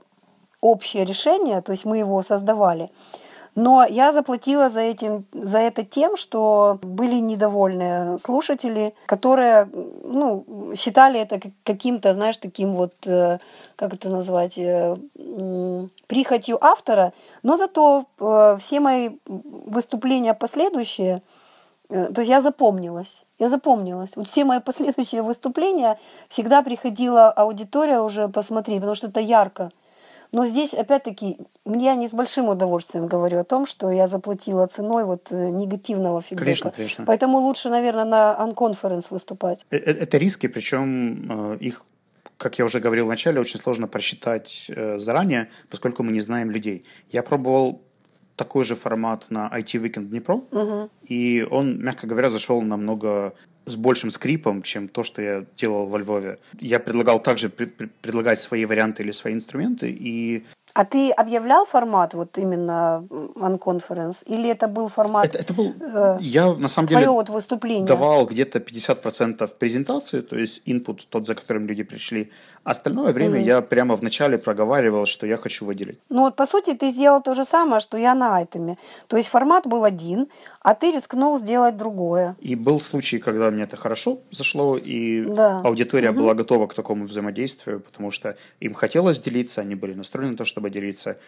общее 0.60 1.04
решение, 1.04 1.60
то 1.60 1.72
есть 1.72 1.84
мы 1.84 1.98
его 1.98 2.22
создавали. 2.22 2.90
Но 3.54 3.84
я 3.84 4.12
заплатила 4.12 4.68
за, 4.68 4.80
этим, 4.80 5.24
за 5.32 5.58
это 5.58 5.84
тем, 5.84 6.16
что 6.16 6.78
были 6.82 7.14
недовольные 7.14 8.18
слушатели, 8.18 8.94
которые 9.06 9.68
ну, 10.02 10.44
считали 10.76 11.20
это 11.20 11.40
каким-то, 11.62 12.14
знаешь, 12.14 12.36
таким 12.38 12.74
вот, 12.74 12.94
э, 13.06 13.38
как 13.76 13.94
это 13.94 14.08
назвать, 14.08 14.58
э, 14.58 14.96
прихотью 16.08 16.58
автора. 16.64 17.12
Но 17.44 17.56
зато 17.56 18.06
э, 18.18 18.56
все 18.58 18.80
мои 18.80 19.10
выступления 19.26 20.34
последующие, 20.34 21.22
то 21.88 22.14
есть 22.18 22.30
я 22.30 22.40
запомнилась. 22.40 23.22
Я 23.38 23.48
запомнилась. 23.48 24.10
Вот 24.16 24.28
все 24.28 24.44
мои 24.44 24.60
последующие 24.60 25.22
выступления 25.22 25.98
всегда 26.28 26.62
приходила 26.62 27.30
аудитория 27.30 28.00
уже 28.00 28.28
посмотреть, 28.28 28.78
потому 28.78 28.94
что 28.94 29.08
это 29.08 29.20
ярко. 29.20 29.70
Но 30.34 30.46
здесь, 30.46 30.74
опять-таки, 30.74 31.38
я 31.64 31.94
не 31.94 32.08
с 32.08 32.12
большим 32.12 32.48
удовольствием 32.48 33.06
говорю 33.06 33.38
о 33.38 33.44
том, 33.44 33.66
что 33.66 33.92
я 33.92 34.08
заплатила 34.08 34.66
ценой 34.66 35.04
вот 35.04 35.28
э, 35.30 35.50
негативного 35.50 36.22
фидбэка. 36.22 36.44
Конечно, 36.44 36.70
конечно. 36.72 37.04
Поэтому 37.06 37.38
лучше, 37.38 37.68
наверное, 37.68 38.04
на 38.04 38.36
unconference 38.40 39.06
выступать. 39.10 39.64
Э, 39.70 39.76
э, 39.76 39.92
это 39.92 40.18
риски, 40.18 40.48
причем 40.48 41.54
их 41.54 41.84
как 42.36 42.58
я 42.58 42.64
уже 42.64 42.80
говорил 42.80 43.06
в 43.06 43.08
начале, 43.08 43.40
очень 43.40 43.60
сложно 43.60 43.86
просчитать 43.86 44.68
заранее, 44.96 45.48
поскольку 45.70 46.02
мы 46.02 46.10
не 46.10 46.20
знаем 46.20 46.50
людей. 46.50 46.84
Я 47.12 47.22
пробовал 47.22 47.80
такой 48.34 48.64
же 48.64 48.74
формат 48.74 49.26
на 49.30 49.48
IT 49.56 49.80
Weekend 49.80 50.06
Днепро, 50.06 50.42
угу. 50.50 50.90
и 51.04 51.46
он, 51.48 51.78
мягко 51.78 52.08
говоря, 52.08 52.30
зашел 52.30 52.60
намного 52.60 53.34
с 53.66 53.76
большим 53.76 54.10
скрипом, 54.10 54.62
чем 54.62 54.88
то, 54.88 55.02
что 55.02 55.22
я 55.22 55.44
делал 55.56 55.86
во 55.86 55.98
Львове. 55.98 56.38
Я 56.60 56.80
предлагал 56.80 57.20
также 57.20 57.48
при- 57.48 57.66
предлагать 57.66 58.40
свои 58.40 58.64
варианты 58.64 59.02
или 59.02 59.12
свои 59.12 59.32
инструменты, 59.32 59.90
и 59.90 60.44
а 60.74 60.84
ты 60.84 61.12
объявлял 61.12 61.66
формат 61.66 62.14
вот 62.14 62.36
именно 62.36 63.06
OnConference? 63.08 64.24
Или 64.26 64.50
это 64.50 64.66
был 64.66 64.88
формат... 64.88 65.26
Это, 65.26 65.38
это 65.38 65.54
был... 65.54 65.72
Э, 65.80 66.16
я, 66.20 66.52
на 66.52 66.66
самом 66.66 66.88
деле, 66.88 67.08
вот 67.10 67.28
выступление. 67.28 67.86
давал 67.86 68.26
где-то 68.26 68.58
50% 68.58 69.56
презентации, 69.56 70.20
то 70.20 70.36
есть 70.36 70.62
input 70.66 71.06
тот, 71.08 71.26
за 71.26 71.34
которым 71.36 71.68
люди 71.68 71.84
пришли. 71.84 72.32
Остальное 72.64 73.12
время 73.12 73.38
mm-hmm. 73.38 73.46
я 73.46 73.62
прямо 73.62 73.94
в 73.94 74.02
начале 74.02 74.36
проговаривал, 74.36 75.06
что 75.06 75.26
я 75.26 75.36
хочу 75.36 75.64
выделить. 75.64 76.00
Ну 76.08 76.22
вот, 76.22 76.34
по 76.34 76.46
сути, 76.46 76.74
ты 76.74 76.90
сделал 76.90 77.22
то 77.22 77.34
же 77.34 77.44
самое, 77.44 77.80
что 77.80 77.96
я 77.96 78.14
на 78.16 78.36
айтеме. 78.36 78.76
То 79.06 79.16
есть 79.16 79.28
формат 79.28 79.68
был 79.68 79.84
один, 79.84 80.26
а 80.64 80.74
ты 80.74 80.92
рискнул 80.92 81.38
сделать 81.38 81.76
другое. 81.76 82.36
И 82.40 82.54
был 82.54 82.80
случай, 82.80 83.18
когда 83.18 83.50
мне 83.50 83.64
это 83.64 83.76
хорошо 83.76 84.22
зашло, 84.30 84.78
и 84.78 85.20
да. 85.20 85.60
аудитория 85.60 86.08
угу. 86.10 86.20
была 86.20 86.34
готова 86.34 86.66
к 86.66 86.72
такому 86.72 87.04
взаимодействию, 87.04 87.80
потому 87.80 88.10
что 88.10 88.38
им 88.60 88.72
хотелось 88.72 89.20
делиться, 89.20 89.60
они 89.60 89.74
были 89.74 89.92
настроены 89.92 90.30
на 90.30 90.36
то, 90.38 90.46
чтобы 90.46 90.70
делиться. 90.70 91.18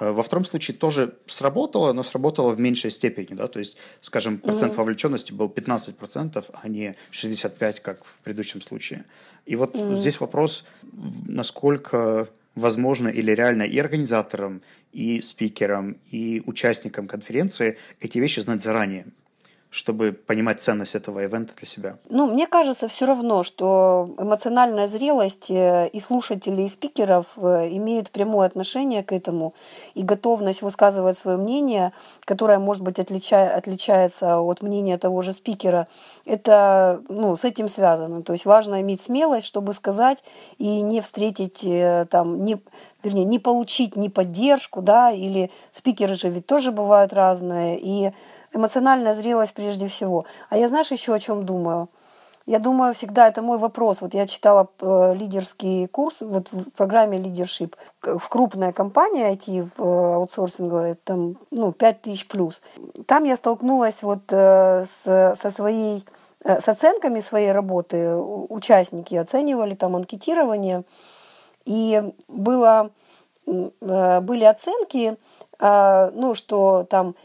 Э, 0.00 0.12
во 0.12 0.22
втором 0.22 0.46
случае 0.46 0.78
тоже 0.78 1.14
сработало, 1.26 1.92
но 1.92 2.02
сработало 2.02 2.52
в 2.52 2.58
меньшей 2.58 2.90
степени. 2.90 3.36
Да? 3.36 3.48
То 3.48 3.58
есть, 3.58 3.76
скажем, 4.00 4.38
процент 4.38 4.72
угу. 4.72 4.78
вовлеченности 4.78 5.30
был 5.30 5.48
15%, 5.48 6.44
а 6.62 6.68
не 6.68 6.96
65%, 7.12 7.82
как 7.82 8.02
в 8.02 8.18
предыдущем 8.20 8.62
случае. 8.62 9.04
И 9.44 9.56
вот 9.56 9.76
угу. 9.76 9.94
здесь 9.94 10.20
вопрос, 10.20 10.64
насколько 11.26 12.28
возможно 12.54 13.08
или 13.08 13.30
реально 13.32 13.64
и 13.64 13.78
организаторам, 13.78 14.62
и 14.96 15.20
спикерам, 15.20 15.98
и 16.10 16.42
участникам 16.46 17.06
конференции 17.06 17.76
эти 18.00 18.16
вещи 18.16 18.40
знать 18.40 18.62
заранее 18.62 19.04
чтобы 19.76 20.12
понимать 20.12 20.60
ценность 20.60 20.94
этого 20.94 21.20
ивента 21.20 21.54
для 21.54 21.66
себя? 21.66 21.96
Ну, 22.08 22.26
мне 22.26 22.46
кажется 22.46 22.88
все 22.88 23.04
равно, 23.04 23.42
что 23.42 24.08
эмоциональная 24.18 24.88
зрелость 24.88 25.50
э, 25.50 25.88
и 25.92 26.00
слушателей, 26.00 26.64
и 26.64 26.68
спикеров 26.68 27.26
э, 27.36 27.68
имеют 27.72 28.10
прямое 28.10 28.46
отношение 28.46 29.02
к 29.02 29.12
этому, 29.12 29.52
и 29.94 30.02
готовность 30.02 30.62
высказывать 30.62 31.18
свое 31.18 31.36
мнение, 31.36 31.92
которое, 32.24 32.58
может 32.58 32.82
быть, 32.82 32.98
отлича... 32.98 33.54
отличается 33.54 34.38
от 34.40 34.62
мнения 34.62 34.96
того 34.96 35.20
же 35.20 35.32
спикера, 35.32 35.88
это 36.24 37.02
ну, 37.10 37.36
с 37.36 37.44
этим 37.44 37.68
связано. 37.68 38.22
То 38.22 38.32
есть 38.32 38.46
важно 38.46 38.80
иметь 38.80 39.02
смелость, 39.02 39.46
чтобы 39.46 39.74
сказать 39.74 40.24
и 40.56 40.80
не 40.80 41.02
встретить 41.02 41.62
э, 41.64 42.06
там, 42.10 42.44
не, 42.46 42.56
вернее, 43.02 43.24
не 43.24 43.38
получить 43.38 43.94
ни 43.94 44.08
поддержку, 44.08 44.80
да, 44.80 45.10
или 45.10 45.50
спикеры 45.70 46.14
же 46.14 46.30
ведь 46.30 46.46
тоже 46.46 46.72
бывают 46.72 47.12
разные, 47.12 47.78
и 47.78 48.12
эмоциональная 48.56 49.14
зрелость 49.14 49.54
прежде 49.54 49.86
всего. 49.86 50.24
А 50.48 50.56
я 50.56 50.68
знаешь 50.68 50.90
еще 50.90 51.14
о 51.14 51.18
чем 51.18 51.44
думаю? 51.44 51.88
Я 52.46 52.60
думаю, 52.60 52.94
всегда 52.94 53.26
это 53.26 53.42
мой 53.42 53.58
вопрос. 53.58 54.00
Вот 54.00 54.14
я 54.14 54.26
читала 54.28 54.68
э, 54.80 55.14
лидерский 55.16 55.88
курс 55.88 56.22
вот 56.22 56.52
в 56.52 56.70
программе 56.70 57.18
Leadership 57.18 57.74
в 58.02 58.28
крупная 58.28 58.72
компания 58.72 59.32
IT 59.32 59.68
в 59.76 59.82
э, 59.82 60.14
аутсорсинговой, 60.14 60.94
там 60.94 61.38
ну, 61.50 61.72
5 61.72 62.02
тысяч 62.02 62.28
плюс. 62.28 62.62
Там 63.06 63.24
я 63.24 63.34
столкнулась 63.34 64.02
вот 64.02 64.32
э, 64.32 64.84
с, 64.84 65.34
со 65.34 65.50
своей 65.50 66.04
с 66.44 66.68
оценками 66.68 67.18
своей 67.18 67.50
работы. 67.50 68.14
Участники 68.14 69.16
оценивали 69.16 69.74
там 69.74 69.96
анкетирование. 69.96 70.84
И 71.64 72.00
было, 72.28 72.90
были 73.44 74.44
оценки, 74.44 75.16
ну, 75.58 76.34
что 76.36 76.86
там 76.88 77.16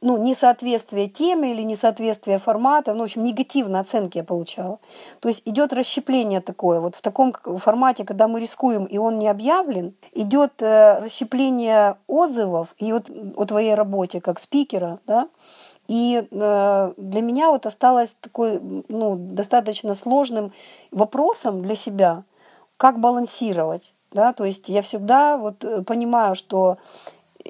ну, 0.00 0.16
несоответствие 0.16 1.06
темы 1.08 1.50
или 1.50 1.62
несоответствие 1.62 2.38
формата, 2.38 2.94
ну, 2.94 3.00
в 3.00 3.04
общем, 3.04 3.24
негативные 3.24 3.80
оценки 3.80 4.18
я 4.18 4.24
получала. 4.24 4.78
То 5.20 5.28
есть 5.28 5.42
идет 5.44 5.72
расщепление 5.72 6.40
такое. 6.40 6.80
Вот 6.80 6.94
в 6.94 7.02
таком 7.02 7.32
формате, 7.32 8.04
когда 8.04 8.26
мы 8.26 8.40
рискуем, 8.40 8.86
и 8.86 8.96
он 8.96 9.18
не 9.18 9.28
объявлен, 9.28 9.94
идет 10.12 10.62
э, 10.62 11.00
расщепление 11.00 11.96
отзывов 12.06 12.74
и 12.78 12.92
вот 12.92 13.10
о 13.36 13.44
твоей 13.44 13.74
работе 13.74 14.20
как 14.22 14.38
спикера, 14.38 14.98
да, 15.06 15.28
и 15.88 16.26
э, 16.30 16.92
для 16.96 17.20
меня 17.20 17.50
вот 17.50 17.66
осталось 17.66 18.16
такой, 18.20 18.60
ну, 18.88 19.16
достаточно 19.16 19.94
сложным 19.94 20.52
вопросом 20.90 21.62
для 21.62 21.74
себя, 21.74 22.22
как 22.78 22.98
балансировать, 22.98 23.94
да, 24.10 24.32
то 24.32 24.44
есть 24.44 24.70
я 24.70 24.80
всегда 24.80 25.36
вот 25.36 25.64
понимаю, 25.86 26.34
что 26.34 26.78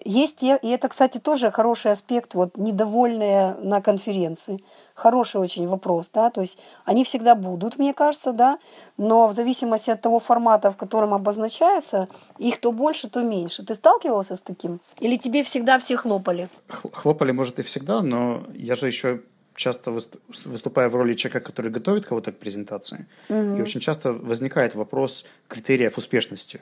есть, 0.05 0.42
и 0.42 0.57
это, 0.62 0.88
кстати, 0.88 1.18
тоже 1.18 1.50
хороший 1.50 1.92
аспект, 1.92 2.35
вот 2.35 2.57
недовольные 2.57 3.55
на 3.55 3.81
конференции. 3.81 4.62
Хороший 4.94 5.40
очень 5.40 5.66
вопрос, 5.66 6.11
да, 6.12 6.31
то 6.31 6.40
есть 6.40 6.59
они 6.85 7.05
всегда 7.05 7.35
будут, 7.35 7.79
мне 7.79 7.94
кажется, 7.94 8.33
да, 8.33 8.59
но 8.98 9.29
в 9.29 9.33
зависимости 9.33 9.90
от 9.90 10.00
того 10.00 10.20
формата, 10.20 10.70
в 10.70 10.76
котором 10.76 11.14
обозначается, 11.14 12.09
их 12.38 12.61
то 12.61 12.72
больше, 12.72 13.09
то 13.09 13.22
меньше. 13.22 13.64
Ты 13.64 13.74
сталкивался 13.74 14.37
с 14.37 14.42
таким? 14.42 14.81
Или 14.98 15.16
тебе 15.16 15.42
всегда 15.42 15.79
все 15.79 15.96
хлопали? 15.96 16.48
Хлопали, 16.68 17.33
может, 17.33 17.59
и 17.59 17.62
всегда, 17.62 18.03
но 18.03 18.42
я 18.55 18.76
же 18.76 18.87
еще 18.87 19.20
часто 19.55 19.90
выступаю 19.90 20.90
в 20.90 20.96
роли 20.96 21.14
человека, 21.14 21.46
который 21.46 21.70
готовит 21.70 22.07
кого-то 22.07 22.33
к 22.33 22.38
презентации. 22.38 23.07
Угу. 23.29 23.57
И 23.57 23.62
очень 23.62 23.81
часто 23.81 24.12
возникает 24.12 24.74
вопрос 24.74 25.24
критериев 25.48 25.98
успешности. 25.98 26.61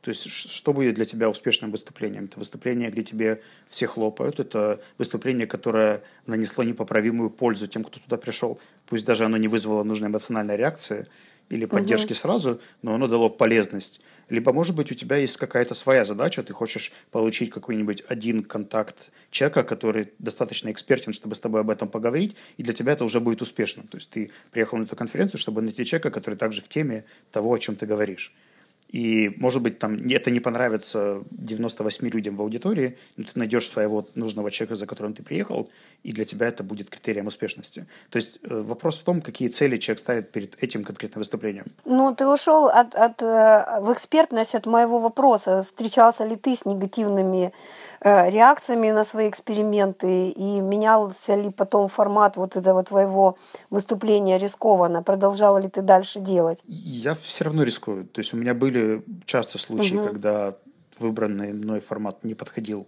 То 0.00 0.08
есть, 0.08 0.30
что 0.30 0.72
будет 0.72 0.94
для 0.94 1.04
тебя 1.04 1.28
успешным 1.28 1.70
выступлением? 1.70 2.24
Это 2.24 2.38
выступление, 2.38 2.90
где 2.90 3.02
тебе 3.02 3.42
все 3.68 3.86
хлопают, 3.86 4.40
это 4.40 4.80
выступление, 4.96 5.46
которое 5.46 6.02
нанесло 6.26 6.64
непоправимую 6.64 7.30
пользу 7.30 7.66
тем, 7.66 7.84
кто 7.84 8.00
туда 8.00 8.16
пришел. 8.16 8.58
Пусть 8.86 9.04
даже 9.04 9.24
оно 9.24 9.36
не 9.36 9.48
вызвало 9.48 9.82
нужной 9.82 10.08
эмоциональной 10.08 10.56
реакции 10.56 11.06
или 11.50 11.66
поддержки 11.66 12.12
угу. 12.12 12.18
сразу, 12.18 12.60
но 12.82 12.94
оно 12.94 13.08
дало 13.08 13.28
полезность. 13.28 14.00
Либо, 14.30 14.52
может 14.52 14.76
быть, 14.76 14.92
у 14.92 14.94
тебя 14.94 15.16
есть 15.16 15.36
какая-то 15.36 15.74
своя 15.74 16.04
задача, 16.04 16.42
ты 16.44 16.52
хочешь 16.52 16.92
получить 17.10 17.50
какой-нибудь 17.50 18.04
один 18.08 18.44
контакт 18.44 19.10
человека, 19.30 19.64
который 19.64 20.12
достаточно 20.20 20.70
экспертен, 20.70 21.12
чтобы 21.12 21.34
с 21.34 21.40
тобой 21.40 21.62
об 21.62 21.70
этом 21.70 21.88
поговорить, 21.88 22.36
и 22.56 22.62
для 22.62 22.72
тебя 22.72 22.92
это 22.92 23.04
уже 23.04 23.18
будет 23.18 23.42
успешно. 23.42 23.82
То 23.90 23.98
есть 23.98 24.08
ты 24.08 24.30
приехал 24.52 24.78
на 24.78 24.84
эту 24.84 24.94
конференцию, 24.94 25.40
чтобы 25.40 25.60
найти 25.62 25.84
человека, 25.84 26.10
который 26.10 26.36
также 26.36 26.62
в 26.62 26.68
теме 26.68 27.04
того, 27.32 27.52
о 27.52 27.58
чем 27.58 27.74
ты 27.74 27.86
говоришь. 27.86 28.32
И, 28.92 29.32
может 29.36 29.62
быть, 29.62 29.78
там 29.78 29.94
это 29.94 30.30
не 30.30 30.40
понравится 30.40 31.22
98 31.30 32.08
людям 32.08 32.36
в 32.36 32.42
аудитории, 32.42 32.96
но 33.16 33.24
ты 33.24 33.30
найдешь 33.34 33.68
своего 33.68 34.04
нужного 34.14 34.50
человека, 34.50 34.74
за 34.74 34.86
которым 34.86 35.14
ты 35.14 35.22
приехал, 35.22 35.68
и 36.02 36.12
для 36.12 36.24
тебя 36.24 36.48
это 36.48 36.64
будет 36.64 36.90
критерием 36.90 37.26
успешности. 37.26 37.86
То 38.10 38.16
есть 38.16 38.38
э, 38.42 38.60
вопрос 38.60 38.98
в 38.98 39.04
том, 39.04 39.20
какие 39.20 39.48
цели 39.48 39.76
человек 39.76 40.00
ставит 40.00 40.32
перед 40.32 40.62
этим 40.62 40.84
конкретным 40.84 41.20
выступлением. 41.20 41.66
Ну, 41.84 42.14
ты 42.14 42.26
ушел 42.26 42.66
от, 42.66 42.94
от, 42.94 43.22
э, 43.22 43.80
в 43.80 43.92
экспертность 43.92 44.54
от 44.54 44.66
моего 44.66 44.98
вопроса. 44.98 45.62
Встречался 45.62 46.24
ли 46.24 46.36
ты 46.36 46.56
с 46.56 46.64
негативными 46.64 47.52
реакциями 48.02 48.90
на 48.90 49.04
свои 49.04 49.28
эксперименты 49.28 50.30
и 50.30 50.60
менялся 50.60 51.34
ли 51.34 51.50
потом 51.50 51.88
формат 51.88 52.36
вот 52.36 52.56
этого 52.56 52.82
твоего 52.82 53.36
выступления 53.68 54.38
рискованно? 54.38 55.02
Продолжала 55.02 55.58
ли 55.58 55.68
ты 55.68 55.82
дальше 55.82 56.20
делать? 56.20 56.60
Я 56.64 57.14
все 57.14 57.44
равно 57.44 57.62
рискую. 57.62 58.06
То 58.06 58.20
есть 58.20 58.32
у 58.32 58.36
меня 58.36 58.54
были 58.54 59.02
часто 59.26 59.58
случаи, 59.58 59.96
угу. 59.96 60.06
когда 60.06 60.56
выбранный 60.98 61.52
мной 61.52 61.80
формат 61.80 62.24
не 62.24 62.34
подходил 62.34 62.86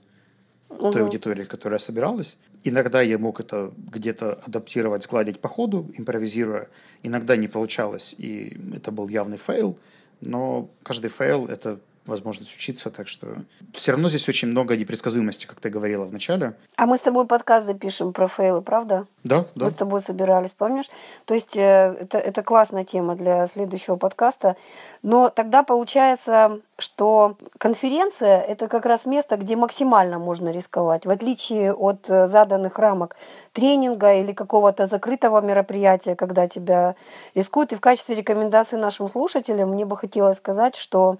угу. 0.70 0.90
той 0.92 1.03
аудитории, 1.03 1.44
которая 1.44 1.79
собиралась. 1.79 2.38
Иногда 2.64 3.03
я 3.03 3.18
мог 3.18 3.40
это 3.40 3.72
где-то 3.77 4.40
адаптировать, 4.46 5.03
сгладить 5.03 5.40
по 5.40 5.48
ходу, 5.48 5.90
импровизируя. 5.98 6.68
Иногда 7.03 7.37
не 7.37 7.48
получалось, 7.48 8.14
и 8.16 8.57
это 8.75 8.92
был 8.92 9.09
явный 9.09 9.37
fail. 9.37 9.77
Но 10.20 10.68
каждый 10.85 11.11
fail— 11.11 11.47
это 11.48 11.81
возможность 12.07 12.55
учиться, 12.55 12.91
так 12.91 13.09
что 13.09 13.29
все 13.73 13.93
равно 13.93 14.09
здесь 14.09 14.29
очень 14.29 14.49
много 14.49 14.77
непредсказуемости, 14.77 15.47
как 15.47 15.61
ты 15.61 15.71
говорила 15.71 16.05
в 16.05 16.12
начале. 16.12 16.55
А 16.77 16.87
мы 16.87 16.97
с 16.97 17.01
тобой 17.01 17.27
подкаст 17.27 17.67
запишем 17.67 18.12
про 18.12 18.29
фейлы, 18.29 18.61
правда? 18.61 19.07
Да, 19.25 19.45
да. 19.55 19.67
Мы 19.67 19.71
с 19.71 19.75
тобой 19.75 20.01
собирались, 20.01 20.51
помнишь? 20.51 20.91
То 21.27 21.35
есть 21.35 21.57
э, 21.57 21.97
это, 22.01 22.19
это 22.19 22.43
классная 22.43 22.85
тема 22.85 23.15
для 23.15 23.47
следующего 23.47 23.97
подкаста. 23.97 24.57
Но 25.03 25.31
тогда 25.31 25.62
получается, 25.62 26.61
что 26.79 27.37
конференция– 27.59 28.41
это 28.49 28.67
как 28.67 28.85
раз 28.85 29.07
место, 29.07 29.37
где 29.37 29.55
максимально 29.55 30.19
можно 30.19 30.51
рисковать, 30.51 31.07
в 31.07 31.11
отличие 31.11 31.73
от 31.73 32.11
э, 32.11 32.26
заданных 32.26 32.79
рамок 32.79 33.16
тренинга 33.53 34.14
или 34.14 34.33
какого-то 34.33 34.87
закрытого 34.89 35.41
мероприятия, 35.41 36.16
когда 36.16 36.49
тебя 36.49 36.97
рискуют. 37.35 37.72
И 37.72 37.76
в 37.76 37.81
качестве 37.81 38.16
рекомендации 38.16 38.76
нашим 38.76 39.09
слушателям 39.09 39.70
мне 39.70 39.85
бы 39.85 39.97
хотелось 39.97 40.39
сказать, 40.39 40.74
что 40.74 41.18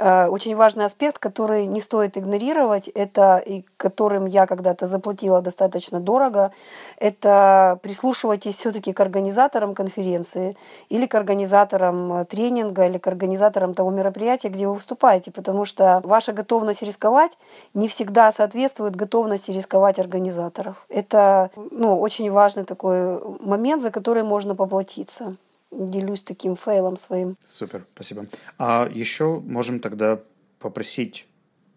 очень 0.00 0.56
важный 0.56 0.84
аспект, 0.84 1.18
который 1.18 1.66
не 1.66 1.80
стоит 1.80 2.16
игнорировать, 2.16 2.88
это 2.88 3.38
и 3.38 3.64
которым 3.76 4.26
я 4.26 4.46
когда-то 4.46 4.86
заплатила 4.86 5.42
достаточно 5.42 6.00
дорого, 6.00 6.52
это 6.96 7.78
прислушивайтесь 7.82 8.56
все-таки 8.56 8.92
к 8.92 9.00
организаторам 9.00 9.74
конференции 9.74 10.56
или 10.88 11.06
к 11.06 11.14
организаторам 11.14 12.12
э, 12.12 12.24
тренинга 12.24 12.86
или 12.86 12.98
к 12.98 13.06
организаторам 13.06 13.74
того 13.74 13.90
мероприятия, 13.90 14.48
где 14.48 14.66
вы 14.66 14.74
выступаете, 14.74 15.30
потому 15.30 15.64
что 15.64 16.00
ваша 16.04 16.32
готовность 16.32 16.82
рисковать 16.82 17.36
не 17.74 17.88
всегда 17.88 18.30
соответствует 18.32 18.96
готовности 18.96 19.50
рисковать 19.50 19.98
организаторов. 19.98 20.84
Это 20.88 21.50
ну, 21.70 21.98
очень 21.98 22.30
важный 22.30 22.64
такой 22.64 23.20
момент, 23.40 23.82
за 23.82 23.90
который 23.90 24.22
можно 24.22 24.54
поплатиться 24.54 25.36
делюсь 25.70 26.22
таким 26.22 26.56
фейлом 26.56 26.96
своим. 26.96 27.36
Супер, 27.44 27.86
спасибо. 27.94 28.26
А 28.58 28.88
еще 28.92 29.40
можем 29.40 29.80
тогда 29.80 30.20
попросить, 30.58 31.26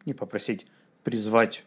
не 0.05 0.13
попросить, 0.13 0.67
призвать 1.03 1.63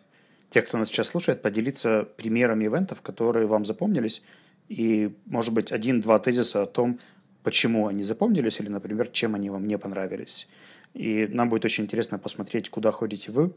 тех, 0.51 0.67
кто 0.67 0.79
нас 0.79 0.89
сейчас 0.89 1.09
слушает, 1.09 1.43
поделиться 1.43 2.09
примерами 2.17 2.67
ивентов, 2.67 3.03
которые 3.03 3.47
вам 3.47 3.65
запомнились, 3.65 4.23
и, 4.69 5.17
может 5.27 5.55
быть, 5.55 5.73
один-два 5.73 6.19
тезиса 6.19 6.63
о 6.63 6.67
том, 6.67 6.99
почему 7.43 7.87
они 7.87 8.03
запомнились, 8.03 8.59
или, 8.61 8.69
например, 8.69 9.09
чем 9.09 9.35
они 9.35 9.51
вам 9.51 9.67
не 9.67 9.79
понравились. 9.79 10.49
И 10.95 11.29
нам 11.31 11.49
будет 11.49 11.65
очень 11.65 11.85
интересно 11.85 12.19
посмотреть, 12.19 12.71
куда 12.71 12.91
ходите 12.91 13.31
вы, 13.31 13.55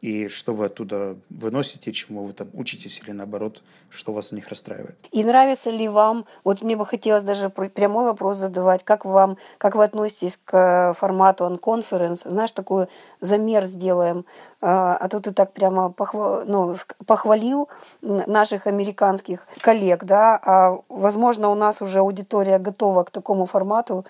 и 0.00 0.28
что 0.28 0.52
вы 0.52 0.66
оттуда 0.66 1.16
выносите, 1.30 1.92
чему 1.92 2.24
вы 2.24 2.32
там 2.32 2.48
учитесь, 2.52 3.00
или 3.02 3.12
наоборот, 3.12 3.62
что 3.90 4.12
вас 4.12 4.28
в 4.28 4.32
них 4.32 4.48
расстраивает. 4.48 4.96
И 5.12 5.24
нравится 5.24 5.70
ли 5.70 5.88
вам, 5.88 6.26
вот 6.44 6.62
мне 6.62 6.76
бы 6.76 6.86
хотелось 6.86 7.22
даже 7.22 7.50
прямой 7.50 8.04
вопрос 8.04 8.38
задавать, 8.38 8.84
как 8.84 9.04
вам, 9.04 9.36
как 9.58 9.74
вы 9.74 9.84
относитесь 9.84 10.38
к 10.44 10.94
формату 10.98 11.44
on 11.44 11.60
conference, 11.60 12.28
знаешь, 12.30 12.52
такой 12.52 12.86
замер 13.20 13.64
сделаем, 13.64 14.24
а, 14.66 14.96
а 14.96 15.08
то 15.08 15.20
ты 15.20 15.32
так 15.32 15.52
прямо 15.52 15.90
похвал, 15.90 16.42
ну, 16.46 16.74
похвалил 17.04 17.68
наших 18.00 18.66
американских 18.66 19.46
коллег, 19.60 20.04
да, 20.04 20.40
а 20.42 20.78
возможно 20.88 21.50
у 21.50 21.54
нас 21.54 21.82
уже 21.82 21.98
аудитория 21.98 22.58
готова 22.58 23.04
к 23.04 23.10
такому 23.10 23.44
формату, 23.44 24.06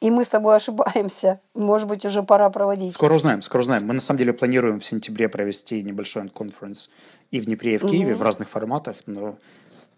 и 0.00 0.10
мы 0.10 0.24
с 0.24 0.28
тобой 0.28 0.56
ошибаемся, 0.56 1.38
может 1.54 1.86
быть 1.86 2.04
уже 2.04 2.24
пора 2.24 2.50
проводить. 2.50 2.94
Скоро 2.94 3.14
узнаем, 3.14 3.40
скоро 3.40 3.60
узнаем. 3.62 3.86
Мы 3.86 3.94
на 3.94 4.00
самом 4.00 4.18
деле 4.18 4.32
планируем 4.32 4.80
в 4.80 4.84
сентябре 4.84 5.28
провести 5.28 5.80
небольшой 5.84 6.28
конференц 6.28 6.88
и 7.30 7.38
в 7.38 7.44
Днепре, 7.44 7.76
и 7.76 7.78
в 7.78 7.86
Киеве, 7.86 8.14
угу. 8.14 8.18
в 8.18 8.22
разных 8.22 8.48
форматах, 8.48 8.96
но 9.06 9.36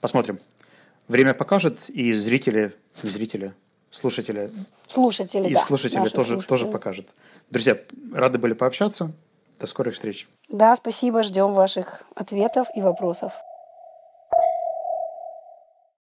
посмотрим. 0.03 0.39
Время 1.09 1.33
покажет, 1.33 1.89
и 1.89 2.13
зрители, 2.13 2.75
зрители, 3.03 3.55
слушатели. 3.91 4.51
Слушатели, 4.89 5.49
И 5.49 5.55
да, 5.55 5.61
слушатели 5.61 6.09
тоже, 6.09 6.11
слушатели. 6.11 6.47
тоже 6.49 6.67
покажут. 6.67 7.07
Друзья, 7.49 7.79
рады 8.13 8.39
были 8.39 8.53
пообщаться. 8.53 9.11
До 9.59 9.67
скорых 9.67 9.95
встреч. 9.95 10.29
Да, 10.49 10.77
спасибо. 10.77 11.23
Ждем 11.23 11.55
ваших 11.55 12.03
ответов 12.15 12.69
и 12.75 12.83
вопросов. 12.83 13.33